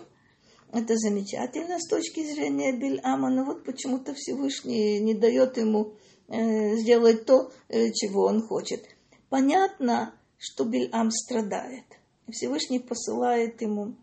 Это 0.72 0.96
замечательно 0.96 1.78
с 1.78 1.88
точки 1.88 2.24
зрения 2.24 2.72
Бильама, 2.72 3.30
но 3.30 3.44
вот 3.44 3.64
почему-то 3.64 4.14
Всевышний 4.14 5.00
не 5.00 5.14
дает 5.14 5.56
ему 5.56 5.94
сделать 6.28 7.24
то, 7.24 7.52
чего 7.68 8.24
он 8.24 8.42
хочет. 8.42 8.84
Понятно, 9.28 10.12
что 10.38 10.64
Бильам 10.64 11.12
страдает. 11.12 11.84
Всевышний 12.28 12.80
посылает 12.80 13.62
ему 13.62 13.94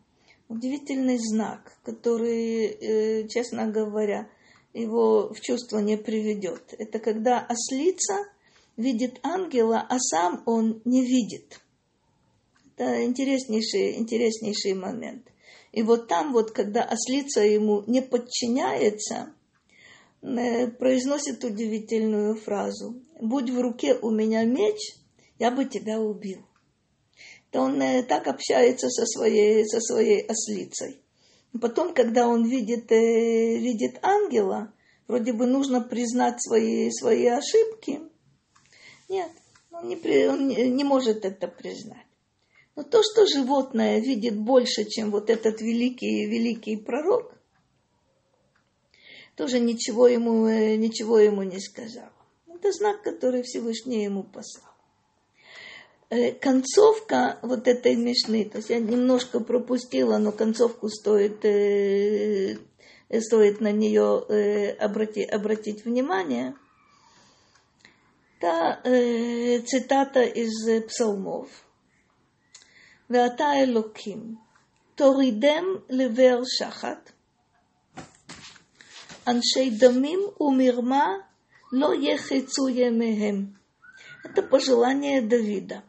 удивительный 0.47 1.17
знак, 1.17 1.73
который, 1.83 3.27
честно 3.27 3.67
говоря, 3.67 4.29
его 4.73 5.33
в 5.33 5.41
чувство 5.41 5.79
не 5.79 5.97
приведет. 5.97 6.73
Это 6.79 6.99
когда 6.99 7.45
ослица 7.45 8.25
видит 8.77 9.19
ангела, 9.21 9.85
а 9.87 9.99
сам 9.99 10.43
он 10.45 10.81
не 10.85 11.01
видит. 11.01 11.59
Это 12.75 13.03
интереснейший, 13.03 13.97
интереснейший 13.97 14.73
момент. 14.73 15.27
И 15.71 15.83
вот 15.83 16.07
там 16.07 16.33
вот, 16.33 16.51
когда 16.51 16.83
ослица 16.83 17.41
ему 17.41 17.83
не 17.87 18.01
подчиняется, 18.01 19.33
э, 20.21 20.67
произносит 20.67 21.43
удивительную 21.43 22.35
фразу. 22.35 23.01
«Будь 23.19 23.49
в 23.49 23.59
руке 23.59 23.95
у 23.95 24.09
меня 24.09 24.43
меч, 24.43 24.77
я 25.39 25.51
бы 25.51 25.65
тебя 25.65 25.99
убил». 25.99 26.39
То 27.51 27.61
он 27.61 27.81
э, 27.81 28.03
так 28.03 28.27
общается 28.27 28.89
со 28.89 29.05
своей, 29.05 29.65
со 29.67 29.79
своей 29.79 30.21
ослицей. 30.21 31.01
Потом, 31.61 31.93
когда 31.93 32.27
он 32.27 32.45
видит, 32.47 32.91
э, 32.91 33.57
видит 33.57 33.99
ангела, 34.03 34.73
вроде 35.07 35.33
бы 35.33 35.45
нужно 35.45 35.81
признать 35.81 36.41
свои, 36.41 36.89
свои 36.89 37.27
ошибки. 37.27 38.01
Нет, 39.09 39.29
он, 39.71 39.87
не, 39.87 40.27
он 40.27 40.47
не, 40.47 40.69
не 40.69 40.83
может 40.83 41.25
это 41.25 41.47
признать. 41.47 42.07
Но 42.75 42.83
то, 42.83 43.03
что 43.03 43.27
животное 43.27 43.99
видит 43.99 44.35
больше, 44.35 44.85
чем 44.85 45.11
вот 45.11 45.29
этот 45.29 45.61
великий 45.61 46.25
великий 46.25 46.75
пророк, 46.75 47.33
тоже 49.35 49.59
ничего 49.59 50.07
ему, 50.07 50.47
э, 50.47 50.75
ничего 50.75 51.19
ему 51.19 51.43
не 51.43 51.59
сказал. 51.59 52.09
Это 52.47 52.71
знак, 52.71 53.03
который 53.03 53.43
Всевышний 53.43 54.03
ему 54.03 54.23
послал. 54.23 54.71
Э, 56.09 56.31
концовка 56.31 57.39
вот 57.43 57.67
этой 57.67 57.95
мешны, 57.95 58.45
то 58.45 58.57
есть 58.57 58.69
я 58.69 58.79
немножко 58.79 59.39
пропустила, 59.39 60.17
но 60.17 60.31
концовку 60.31 60.89
стоит, 60.89 61.45
э, 61.45 62.57
стоит 63.21 63.61
на 63.61 63.71
нее 63.71 64.75
обрати, 64.79 65.23
обратить 65.23 65.85
внимание. 65.85 66.55
Это 68.39 69.61
цитата 69.65 70.23
из 70.23 70.85
псалмов. 70.87 71.47
ואתה 73.10 73.44
אלוקים, 73.62 74.34
תורידם 74.94 75.64
לבאר 75.90 76.40
שחת, 76.44 77.12
אנשי 79.28 79.70
דמים 79.70 80.20
ומרמה 80.40 81.06
לא 81.72 81.90
יחצו 81.94 82.68
ימיהם. 82.68 83.58
Это 84.24 84.42
пожелание 84.42 85.22
Давида, 85.22 85.82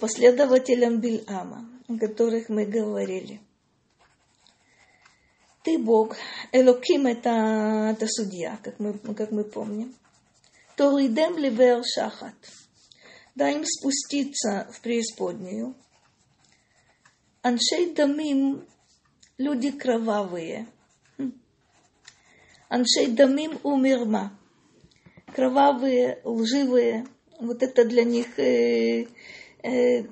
последователям 0.00 1.00
Бильама, 1.00 1.68
о 1.88 1.98
которых 1.98 2.48
мы 2.48 2.66
говорили. 2.66 3.40
Ты 5.64 5.78
Бог, 5.78 6.16
Элоким 6.52 7.06
это, 7.06 7.94
это 7.94 8.06
судья, 8.06 8.58
как 8.62 8.78
мы, 8.78 8.98
как 8.98 9.32
мы 9.32 9.44
помним. 9.44 9.94
Торидем 10.76 11.36
ливер 11.36 11.82
шахат. 11.84 12.34
Дай 13.35 13.55
им 13.55 13.65
спуститься 13.65 14.69
в 14.71 14.81
преисподнюю. 14.81 15.75
Аншей 17.41 17.93
дамим, 17.93 18.65
люди 19.37 19.71
кровавые. 19.71 20.67
Аншей 22.69 23.07
дамим 23.07 23.59
умирма. 23.63 24.37
Кровавые, 25.33 26.21
лживые. 26.23 27.07
Вот 27.39 27.63
это 27.63 27.85
для 27.85 28.03
них 28.03 28.37
э, 28.37 29.07
э, 29.63 30.03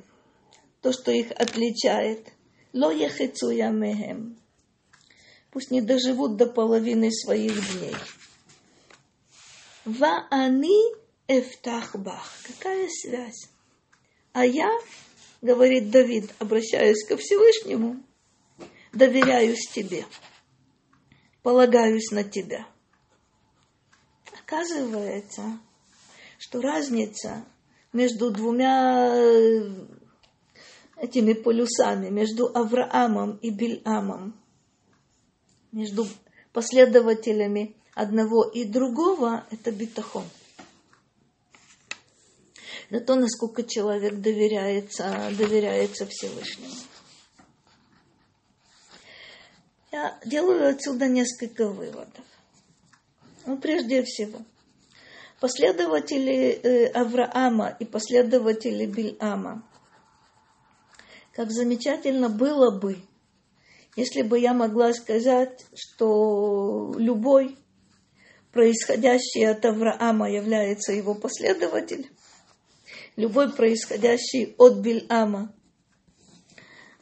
то, 0.81 0.91
что 0.91 1.11
их 1.11 1.31
отличает. 1.31 2.33
Ло 2.73 2.91
яхецуя 2.91 3.69
мехем. 3.69 4.37
Пусть 5.51 5.69
не 5.69 5.81
доживут 5.81 6.37
до 6.37 6.47
половины 6.47 7.11
своих 7.11 7.53
дней. 7.53 7.95
Ва 9.85 10.27
они 10.31 11.00
эфтахбах. 11.39 12.31
Какая 12.47 12.87
связь? 12.89 13.49
А 14.33 14.45
я, 14.45 14.69
говорит 15.41 15.89
Давид, 15.89 16.33
обращаюсь 16.39 17.05
ко 17.05 17.17
Всевышнему, 17.17 18.01
доверяюсь 18.93 19.67
тебе 19.73 20.05
полагаюсь 21.43 22.11
на 22.11 22.23
тебя. 22.23 22.67
Оказывается, 24.43 25.59
что 26.37 26.61
разница 26.61 27.45
между 27.93 28.31
двумя 28.31 29.13
э, 29.15 29.69
этими 30.97 31.33
полюсами, 31.33 32.09
между 32.09 32.47
Авраамом 32.53 33.37
и 33.37 33.49
Бильамом, 33.49 34.35
между 35.71 36.07
последователями 36.53 37.75
одного 37.93 38.43
и 38.43 38.65
другого, 38.65 39.45
это 39.51 39.71
битахон. 39.71 40.25
Это 42.91 43.05
то, 43.05 43.15
насколько 43.15 43.63
человек 43.63 44.15
доверяется, 44.15 45.31
доверяется 45.37 46.05
Всевышнему. 46.05 46.73
Я 49.93 50.19
делаю 50.25 50.69
отсюда 50.69 51.07
несколько 51.07 51.69
выводов. 51.69 52.25
Ну, 53.45 53.57
прежде 53.57 54.03
всего, 54.03 54.39
последователи 55.39 56.51
э, 56.51 56.87
Авраама 56.87 57.75
и 57.79 57.85
последователи 57.85 58.85
Бильама, 58.85 59.63
как 61.33 61.49
замечательно 61.49 62.27
было 62.27 62.77
бы, 62.77 62.97
если 63.95 64.21
бы 64.21 64.37
я 64.37 64.53
могла 64.53 64.93
сказать, 64.93 65.65
что 65.75 66.93
любой 66.97 67.57
происходящий 68.51 69.49
от 69.49 69.63
Авраама 69.63 70.29
является 70.29 70.91
его 70.91 71.15
последователь, 71.15 72.11
любой 73.15 73.51
происходящий 73.51 74.55
от 74.57 74.77
Бильама 74.77 75.53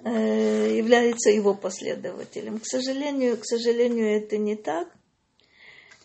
Э, 0.02 0.78
является 0.78 1.30
его 1.30 1.54
последователем. 1.54 2.60
К 2.60 2.66
сожалению, 2.66 3.38
к 3.38 3.46
сожалению, 3.46 4.16
это 4.16 4.38
не 4.38 4.56
так. 4.56 4.88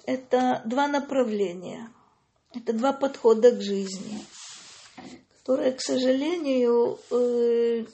Это 0.04 0.62
два 0.66 0.88
направления, 0.88 1.88
это 2.52 2.72
два 2.72 2.92
подхода 2.92 3.52
к 3.52 3.62
жизни, 3.62 4.20
которые, 5.38 5.72
к 5.72 5.80
сожалению, 5.80 6.98
э, 7.10 7.86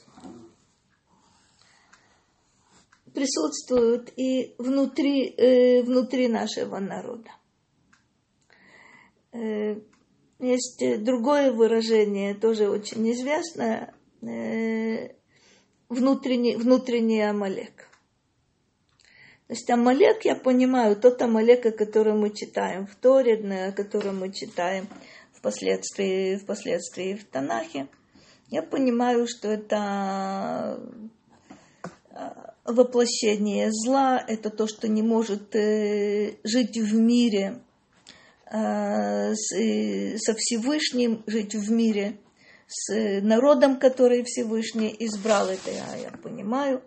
присутствуют 3.13 4.11
и 4.17 4.55
внутри, 4.57 5.27
э, 5.37 5.83
внутри 5.83 6.27
нашего 6.27 6.79
народа. 6.79 7.29
Есть 10.41 10.83
другое 11.03 11.51
выражение, 11.51 12.33
тоже 12.33 12.67
очень 12.67 13.11
известное, 13.11 13.93
внутренний, 15.87 16.55
внутренний 16.55 17.21
Амалек. 17.21 17.87
То 19.45 19.53
есть 19.53 19.69
Амалек, 19.69 20.25
я 20.25 20.35
понимаю, 20.35 20.95
тот 20.95 21.21
Амалек, 21.21 21.67
о 21.67 21.71
котором 21.71 22.21
мы 22.21 22.31
читаем 22.31 22.87
в 22.87 22.95
Торе, 22.95 23.35
о 23.67 23.71
котором 23.71 24.19
мы 24.21 24.33
читаем 24.33 24.87
впоследствии, 25.31 26.37
впоследствии 26.37 27.13
в 27.13 27.23
Танахе. 27.25 27.87
Я 28.49 28.63
понимаю, 28.63 29.27
что 29.27 29.47
это 29.47 30.79
а, 32.09 32.55
воплощение 32.65 33.69
зла, 33.71 34.19
это 34.27 34.49
то, 34.49 34.65
что 34.67 34.87
не 34.87 35.03
может 35.03 35.55
э, 35.55 36.37
жить 36.43 36.77
в 36.77 36.95
мире 36.95 37.61
со 38.51 40.33
Всевышним, 40.35 41.23
жить 41.25 41.55
в 41.55 41.71
мире– 41.71 42.17
с 42.71 43.21
народом, 43.21 43.77
который 43.77 44.23
Всевышний 44.23 44.95
избрал, 44.99 45.49
это 45.49 45.71
я, 45.71 45.95
я 45.95 46.11
понимаю. 46.11 46.81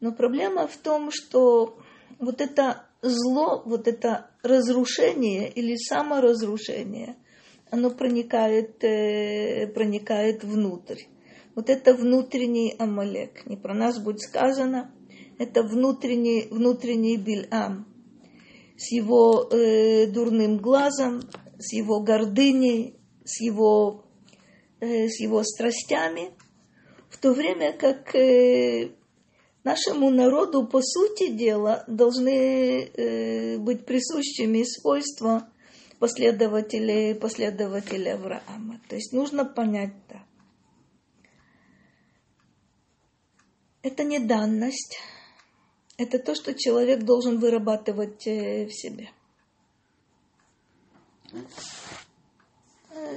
Но 0.00 0.12
проблема 0.12 0.68
в 0.68 0.76
том, 0.76 1.10
что 1.10 1.78
вот 2.20 2.40
это 2.40 2.86
зло, 3.02 3.62
вот 3.66 3.88
это 3.88 4.30
разрушение 4.42 5.50
или 5.50 5.74
саморазрушение, 5.76 7.16
оно 7.70 7.90
проникает, 7.90 8.82
э, 8.84 9.66
проникает 9.66 10.44
внутрь. 10.44 11.02
Вот 11.56 11.68
это 11.68 11.94
внутренний 11.94 12.76
Амалек. 12.78 13.44
Не 13.46 13.56
про 13.56 13.74
нас 13.74 13.98
будет 13.98 14.20
сказано, 14.20 14.92
это 15.38 15.64
внутренний, 15.64 16.46
внутренний 16.48 17.16
Бильам. 17.16 17.86
С 18.78 18.90
его 18.92 19.50
э, 19.50 20.06
дурным 20.06 20.56
глазом, 20.56 21.20
с 21.58 21.74
его 21.74 22.00
гордыней, 22.00 22.96
с 23.24 23.42
его 23.42 24.08
Э, 24.80 25.08
с 25.08 25.18
его 25.18 25.42
страстями, 25.42 26.30
в 27.10 27.18
то 27.18 27.32
время 27.32 27.72
как 27.72 28.14
э, 28.14 28.92
нашему 29.64 30.08
народу, 30.08 30.68
по 30.68 30.80
сути 30.80 31.32
дела, 31.32 31.82
должны 31.88 32.84
э, 32.84 33.58
быть 33.58 33.84
присущими 33.84 34.62
свойства 34.62 35.48
последователей, 35.98 37.16
последователей 37.16 38.12
Авраама. 38.12 38.80
То 38.88 38.94
есть 38.94 39.12
нужно 39.12 39.44
понять 39.44 39.94
так. 40.06 40.22
Это 43.82 44.04
не 44.04 44.20
данность, 44.20 44.96
это 45.98 46.18
то, 46.18 46.34
что 46.34 46.54
человек 46.54 47.02
должен 47.02 47.38
вырабатывать 47.38 48.24
в 48.24 48.70
себе. 48.70 49.10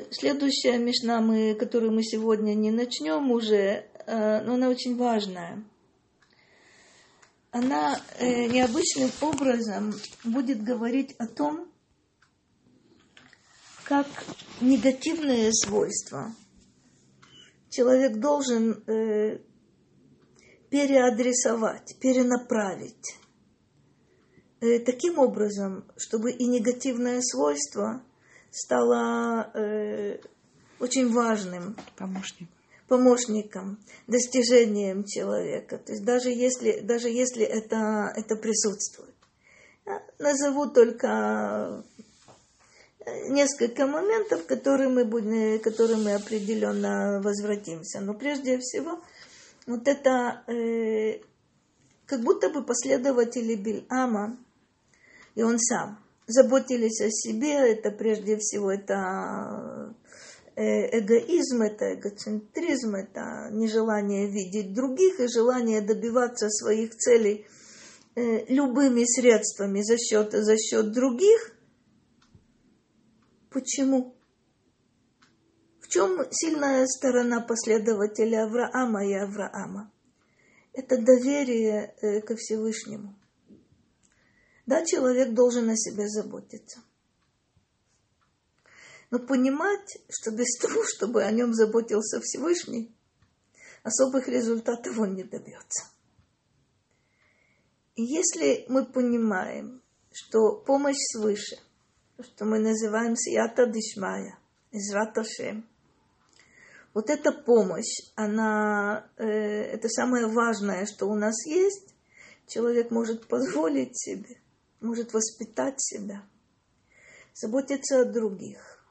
Следующая 0.09 0.77
мешна, 0.77 1.21
мы, 1.21 1.55
которую 1.55 1.93
мы 1.93 2.03
сегодня 2.03 2.53
не 2.53 2.71
начнем 2.71 3.32
уже, 3.32 3.86
э, 4.05 4.41
но 4.41 4.55
она 4.55 4.69
очень 4.69 4.97
важная. 4.97 5.63
Она 7.51 7.99
э, 8.19 8.47
необычным 8.47 9.09
образом 9.21 9.93
будет 10.23 10.63
говорить 10.63 11.15
о 11.17 11.27
том, 11.27 11.71
как 13.84 14.07
негативные 14.59 15.53
свойства 15.53 16.34
человек 17.69 18.17
должен 18.17 18.84
э, 18.88 19.39
переадресовать, 20.72 21.95
перенаправить 21.99 23.15
таким 24.59 25.19
образом, 25.19 25.86
чтобы 25.97 26.32
и 26.32 26.47
негативное 26.47 27.22
свойство– 27.22 28.01
стало 28.51 29.49
э, 29.53 30.19
очень 30.80 31.11
важным 31.11 31.78
помощником. 31.97 32.49
помощником, 32.88 33.80
достижением 34.07 35.05
человека. 35.05 35.78
То 35.78 35.93
есть 35.93 36.03
даже 36.03 36.30
если, 36.30 36.82
даже 36.82 37.09
если 37.09 37.45
это, 37.45 38.11
это 38.15 38.36
присутствует. 38.36 39.15
Я 39.86 40.03
назову 40.19 40.69
только 40.69 41.84
несколько 43.30 43.88
моментов, 43.88 44.45
которые 44.45 44.89
мы, 44.89 45.05
будем, 45.05 45.59
которые 45.59 45.97
мы 45.97 46.13
определенно 46.13 47.22
возвратимся. 47.24 48.01
Но 48.01 48.13
прежде 48.13 48.59
всего, 48.59 49.01
вот 49.68 49.88
это 49.88 50.43
э, 50.47 51.22
как 52.05 52.22
будто 52.22 52.49
бы 52.49 52.64
последователи 52.64 53.55
Бильама, 53.55 54.38
и 55.36 55.43
он 55.43 55.59
сам, 55.59 55.99
заботились 56.28 57.01
о 57.01 57.09
себе, 57.09 57.53
это 57.72 57.91
прежде 57.91 58.38
всего 58.38 58.72
это 58.72 59.95
Э, 60.53 60.99
эгоизм, 60.99 61.62
это 61.62 61.93
эгоцентризм, 61.93 62.95
это 62.95 63.49
нежелание 63.51 64.28
видеть 64.28 64.74
других 64.74 65.22
и 65.22 65.28
желание 65.28 65.80
добиваться 65.80 66.49
своих 66.49 66.93
целей 66.93 67.45
э, 68.16 68.45
любыми 68.47 69.05
средствами 69.05 69.82
за 69.82 69.97
счет, 69.97 70.34
за 70.34 70.57
счет 70.57 70.91
других. 70.91 71.55
Почему? 73.49 74.14
Чем 75.92 76.26
сильная 76.32 76.88
сторона 76.88 77.42
последователя 77.42 78.46
Авраама 78.46 79.06
и 79.06 79.14
Авраама? 79.14 79.92
Это 80.74 80.98
доверие 80.98 81.94
э, 82.02 82.22
ко 82.22 82.36
Всевышнему. 82.36 83.14
Да, 84.66 84.86
человек 84.86 85.34
должен 85.34 85.70
о 85.70 85.76
себе 85.76 86.08
заботиться 86.08 86.82
но 89.12 89.20
понимать, 89.20 90.00
что 90.10 90.32
без 90.32 90.58
того, 90.62 90.84
чтобы 90.86 91.24
о 91.24 91.32
нем 91.32 91.54
заботился 91.54 92.20
Всевышний, 92.22 92.96
особых 93.84 94.28
результатов 94.28 94.98
он 94.98 95.14
не 95.14 95.24
добьется. 95.24 95.86
И 97.96 98.04
если 98.04 98.66
мы 98.70 98.86
понимаем, 98.86 99.84
что 100.14 100.56
помощь 100.56 100.98
свыше, 101.12 101.58
что 102.20 102.46
мы 102.46 102.60
называем 102.60 103.16
Сията 103.16 103.66
Дишмая, 103.66 104.39
Израташем, 104.72 105.68
вот 106.94 107.10
эта 107.10 107.32
помощь, 107.32 108.12
она, 108.16 109.10
э, 109.18 109.26
это 109.26 109.88
самое 109.88 110.28
важное, 110.28 110.86
что 110.86 111.08
у 111.08 111.16
нас 111.16 111.46
есть, 111.46 111.96
человек 112.48 112.92
может 112.92 113.28
позволить 113.28 113.98
себе, 113.98 114.42
может 114.82 115.14
воспитать 115.14 115.82
себя, 115.82 116.24
заботиться 117.34 118.02
о 118.02 118.06
других, 118.06 118.84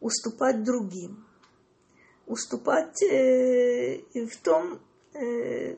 уступать 0.00 0.64
другим, 0.64 1.26
уступать 2.26 3.02
э, 3.02 4.00
в 4.14 4.36
том, 4.42 4.80
э, 5.12 5.76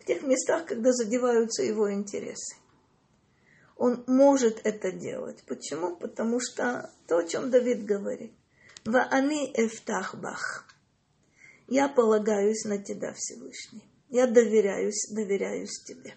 в 0.00 0.04
тех 0.06 0.22
местах, 0.22 0.66
когда 0.66 0.92
задеваются 0.92 1.64
его 1.64 1.92
интересы. 1.92 2.56
Он 3.76 4.04
может 4.06 4.60
это 4.64 4.92
делать. 4.92 5.42
Почему? 5.46 5.96
Потому 5.96 6.40
что 6.40 6.92
то, 7.06 7.18
о 7.18 7.24
чем 7.24 7.50
Давид 7.50 7.84
говорит. 7.84 8.32
Ваани 8.88 9.52
эфтахбах. 9.54 10.64
Я 11.66 11.88
полагаюсь 11.88 12.64
на 12.64 12.78
тебя, 12.78 13.12
Всевышний. 13.12 13.84
Я 14.08 14.26
доверяюсь, 14.26 15.10
доверяюсь 15.10 15.82
тебе. 15.84 16.14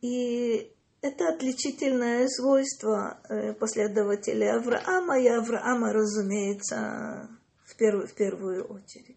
И 0.00 0.72
это 1.00 1.30
отличительное 1.30 2.28
свойство 2.28 3.20
э, 3.28 3.54
последователей 3.54 4.52
Авраама, 4.52 5.18
и 5.18 5.26
Авраама, 5.26 5.92
разумеется, 5.92 7.28
в 7.64 7.74
первую, 7.76 8.06
в 8.06 8.14
первую 8.14 8.64
очередь. 8.64 9.16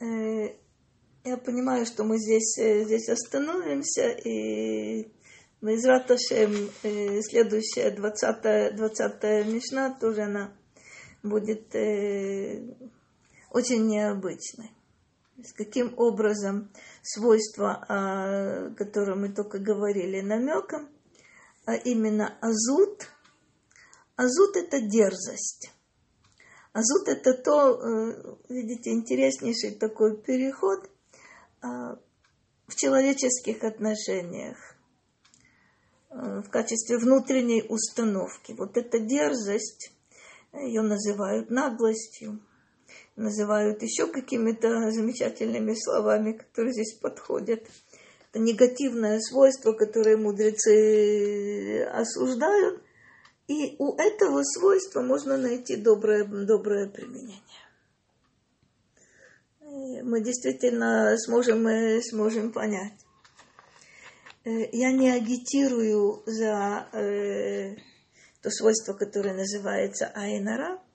Э, 0.00 0.56
я 1.24 1.36
понимаю, 1.36 1.84
что 1.84 2.04
мы 2.04 2.16
здесь, 2.18 2.56
э, 2.56 2.84
здесь 2.84 3.10
остановимся, 3.10 4.08
и 4.08 5.12
мы 5.64 5.76
из 5.76 5.84
Раташем 5.86 6.70
следующая, 6.82 7.90
20 7.90 8.76
20 8.76 9.22
Мишна, 9.46 9.96
тоже 9.98 10.24
она 10.24 10.52
будет 11.22 11.74
очень 13.50 13.86
необычной. 13.86 14.72
С 15.42 15.54
каким 15.54 15.94
образом 15.96 16.70
свойства, 17.02 17.82
о 17.88 18.74
котором 18.74 19.22
мы 19.22 19.32
только 19.32 19.58
говорили 19.58 20.20
намеком, 20.20 20.90
а 21.64 21.76
именно 21.76 22.36
азут. 22.42 23.08
Азут– 24.16 24.56
это 24.58 24.82
дерзость. 24.82 25.72
Азут– 26.74 27.06
это 27.08 27.32
то, 27.32 27.80
э, 27.80 28.36
видите, 28.50 28.90
интереснейший 28.90 29.70
такой 29.76 30.20
переход 30.20 30.90
а, 31.62 31.98
в 32.66 32.74
человеческих 32.76 33.64
отношениях 33.64 34.58
э, 34.58 34.73
в 36.14 36.48
качестве 36.50 36.98
внутренней 36.98 37.64
установки. 37.68 38.52
Вот 38.52 38.76
эта 38.76 38.98
дерзость, 38.98 39.92
ее 40.52 40.82
называют 40.82 41.50
наглостью– 41.50 42.40
называют 43.16 43.82
еще 43.82 44.06
какими-то 44.06 44.90
замечательными 44.90 45.74
словами, 45.74 46.32
которые 46.32 46.72
здесь 46.72 46.94
подходят. 46.94 47.62
Это 48.30 48.40
негативное 48.40 49.20
свойство, 49.20 49.72
которое 49.72 50.16
мудрецы 50.16 51.84
осуждают. 51.84 52.82
И 53.46 53.76
у 53.78 53.94
этого 53.96 54.42
свойства 54.42 55.02
можно 55.02 55.36
найти 55.36 55.76
доброе, 55.76 56.24
доброе 56.24 56.88
применение. 56.88 57.40
И 59.60 60.02
мы 60.02 60.22
действительно 60.22 61.16
сможем, 61.18 61.68
сможем 62.02 62.52
понять. 62.52 63.03
Э, 64.44 64.68
я 64.72 64.92
не 64.92 65.10
агитирую 65.10 66.22
за 66.26 66.88
э, 66.92 67.76
то 68.42 68.50
свойство, 68.50 68.94
которое 68.94 69.34
называется 69.34 70.06
айнара– 70.14 70.80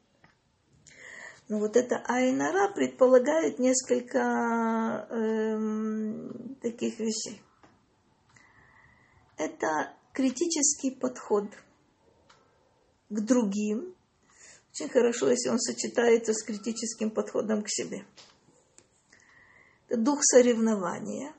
но 1.49 1.57
вот 1.57 1.75
это 1.75 1.97
айнара 2.05 2.71
предполагает 2.71 3.57
несколько 3.57 5.07
эм, 5.09 6.55
таких 6.61 6.99
вещей. 6.99 7.41
Это 9.35 9.91
критический 10.13 10.91
подход 10.91 11.45
к 13.09 13.19
другим. 13.19 13.95
Очень 14.71 14.89
хорошо, 14.89 15.31
если 15.31 15.49
он 15.49 15.59
сочетается 15.59 16.33
с 16.33 16.43
критическим 16.43 17.09
подходом 17.09 17.63
к 17.63 17.69
себе. 17.69 18.05
Это 19.87 19.99
дух 19.99 20.19
соревнования. 20.21 21.33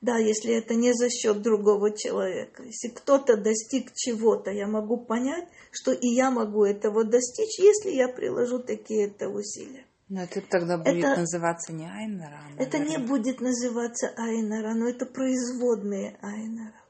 Да, 0.00 0.16
если 0.16 0.54
это 0.54 0.74
не 0.74 0.94
за 0.94 1.10
счет 1.10 1.42
другого 1.42 1.90
человека. 1.90 2.62
Если 2.62 2.88
кто-то 2.88 3.36
достиг 3.36 3.92
чего-то, 3.94 4.50
я 4.50 4.66
могу 4.66 4.96
понять, 4.96 5.46
что 5.70 5.92
и 5.92 6.08
я 6.08 6.30
могу 6.30 6.64
этого 6.64 7.04
достичь, 7.04 7.58
если 7.58 7.90
я 7.90 8.08
приложу 8.08 8.60
такие-то 8.60 9.28
усилия. 9.28 9.84
Но 10.08 10.22
это 10.22 10.40
тогда 10.40 10.78
будет 10.78 11.04
это, 11.04 11.20
называться 11.20 11.72
не 11.72 11.86
Айнара. 11.86 12.40
А, 12.58 12.62
это 12.62 12.78
не 12.78 12.96
будет 12.96 13.40
называться 13.40 14.08
Айнара, 14.16 14.74
но 14.74 14.88
это 14.88 15.04
производные 15.04 16.18
Айнара. 16.22 16.80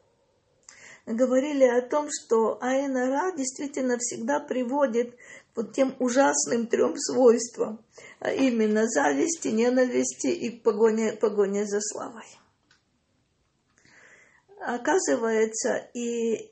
Говорили 1.06 1.64
о 1.64 1.82
том, 1.82 2.08
что 2.11 2.62
Айнара 2.62 3.36
действительно 3.36 3.98
всегда 3.98 4.38
приводит 4.38 5.16
вот 5.56 5.72
тем 5.74 5.96
ужасным 5.98 6.68
трем 6.68 6.96
свойствам, 6.96 7.84
а 8.20 8.30
именно 8.30 8.86
зависти, 8.86 9.48
ненависти 9.48 10.28
и 10.28 10.48
погоня, 10.48 11.16
погоня 11.16 11.64
за 11.64 11.80
славой 11.80 12.39
оказывается, 14.61 15.88
и 15.94 16.50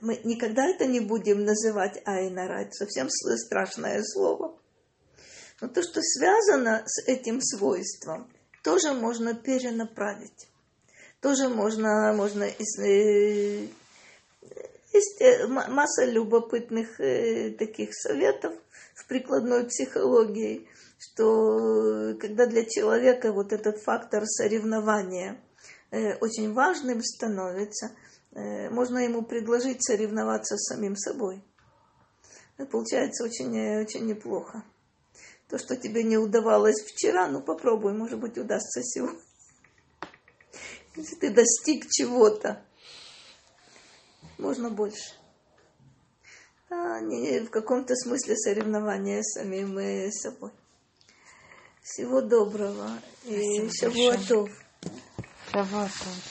мы 0.00 0.20
никогда 0.24 0.66
это 0.66 0.86
не 0.86 1.00
будем 1.00 1.44
называть 1.44 2.00
айнара, 2.04 2.62
это 2.62 2.72
совсем 2.72 3.08
страшное 3.10 4.02
слово. 4.04 4.56
Но 5.60 5.68
то, 5.68 5.82
что 5.82 6.00
связано 6.02 6.84
с 6.86 7.06
этим 7.08 7.40
свойством, 7.40 8.30
тоже 8.62 8.92
можно 8.92 9.34
перенаправить. 9.34 10.48
Тоже 11.20 11.48
можно, 11.48 12.12
можно 12.12 12.44
э, 12.44 13.66
есть 14.92 15.20
э, 15.20 15.46
масса 15.48 16.04
любопытных 16.04 17.00
э, 17.00 17.50
таких 17.58 17.92
советов 17.92 18.54
в 18.94 19.04
прикладной 19.08 19.64
психологии, 19.64 20.68
что 20.98 22.14
когда 22.20 22.46
для 22.46 22.64
человека 22.64 23.32
вот 23.32 23.52
этот 23.52 23.82
фактор 23.82 24.24
соревнования– 24.26 25.40
Э, 25.47 25.47
очень 25.90 26.52
важным 26.52 27.02
становится, 27.02 27.92
э, 28.32 28.68
можно 28.70 28.98
ему 28.98 29.22
предложить 29.22 29.84
соревноваться 29.84 30.56
с 30.56 30.66
самим 30.68 30.96
собой. 30.96 31.42
Это 32.56 32.68
получается 32.70 33.24
очень, 33.24 33.56
э, 33.56 33.80
очень 33.80 34.06
неплохо. 34.06 34.62
То, 35.48 35.58
что 35.58 35.76
тебе 35.76 36.02
не 36.02 36.18
удавалось 36.18 36.82
вчера, 36.82 37.26
ну 37.28 37.40
попробуй, 37.40 37.94
может 37.94 38.18
быть, 38.18 38.36
удастся 38.36 38.82
сегодня. 38.82 39.20
Если 40.96 41.14
ты 41.16 41.30
достиг 41.30 41.88
чего-то, 41.88 42.62
можно 44.36 44.70
больше. 44.70 45.14
а 46.70 47.00
не 47.00 47.40
в 47.40 47.50
каком-то 47.50 47.94
смысле 47.96 48.36
соревнования 48.36 49.22
с 49.22 49.32
самим 49.38 49.78
э, 49.78 50.10
собой. 50.12 50.50
Всего 51.82 52.20
доброго 52.20 52.90
и 53.24 53.68
Спасибо 53.68 53.92
шавуатов. 53.92 54.67
Шавуатов. 55.48 56.24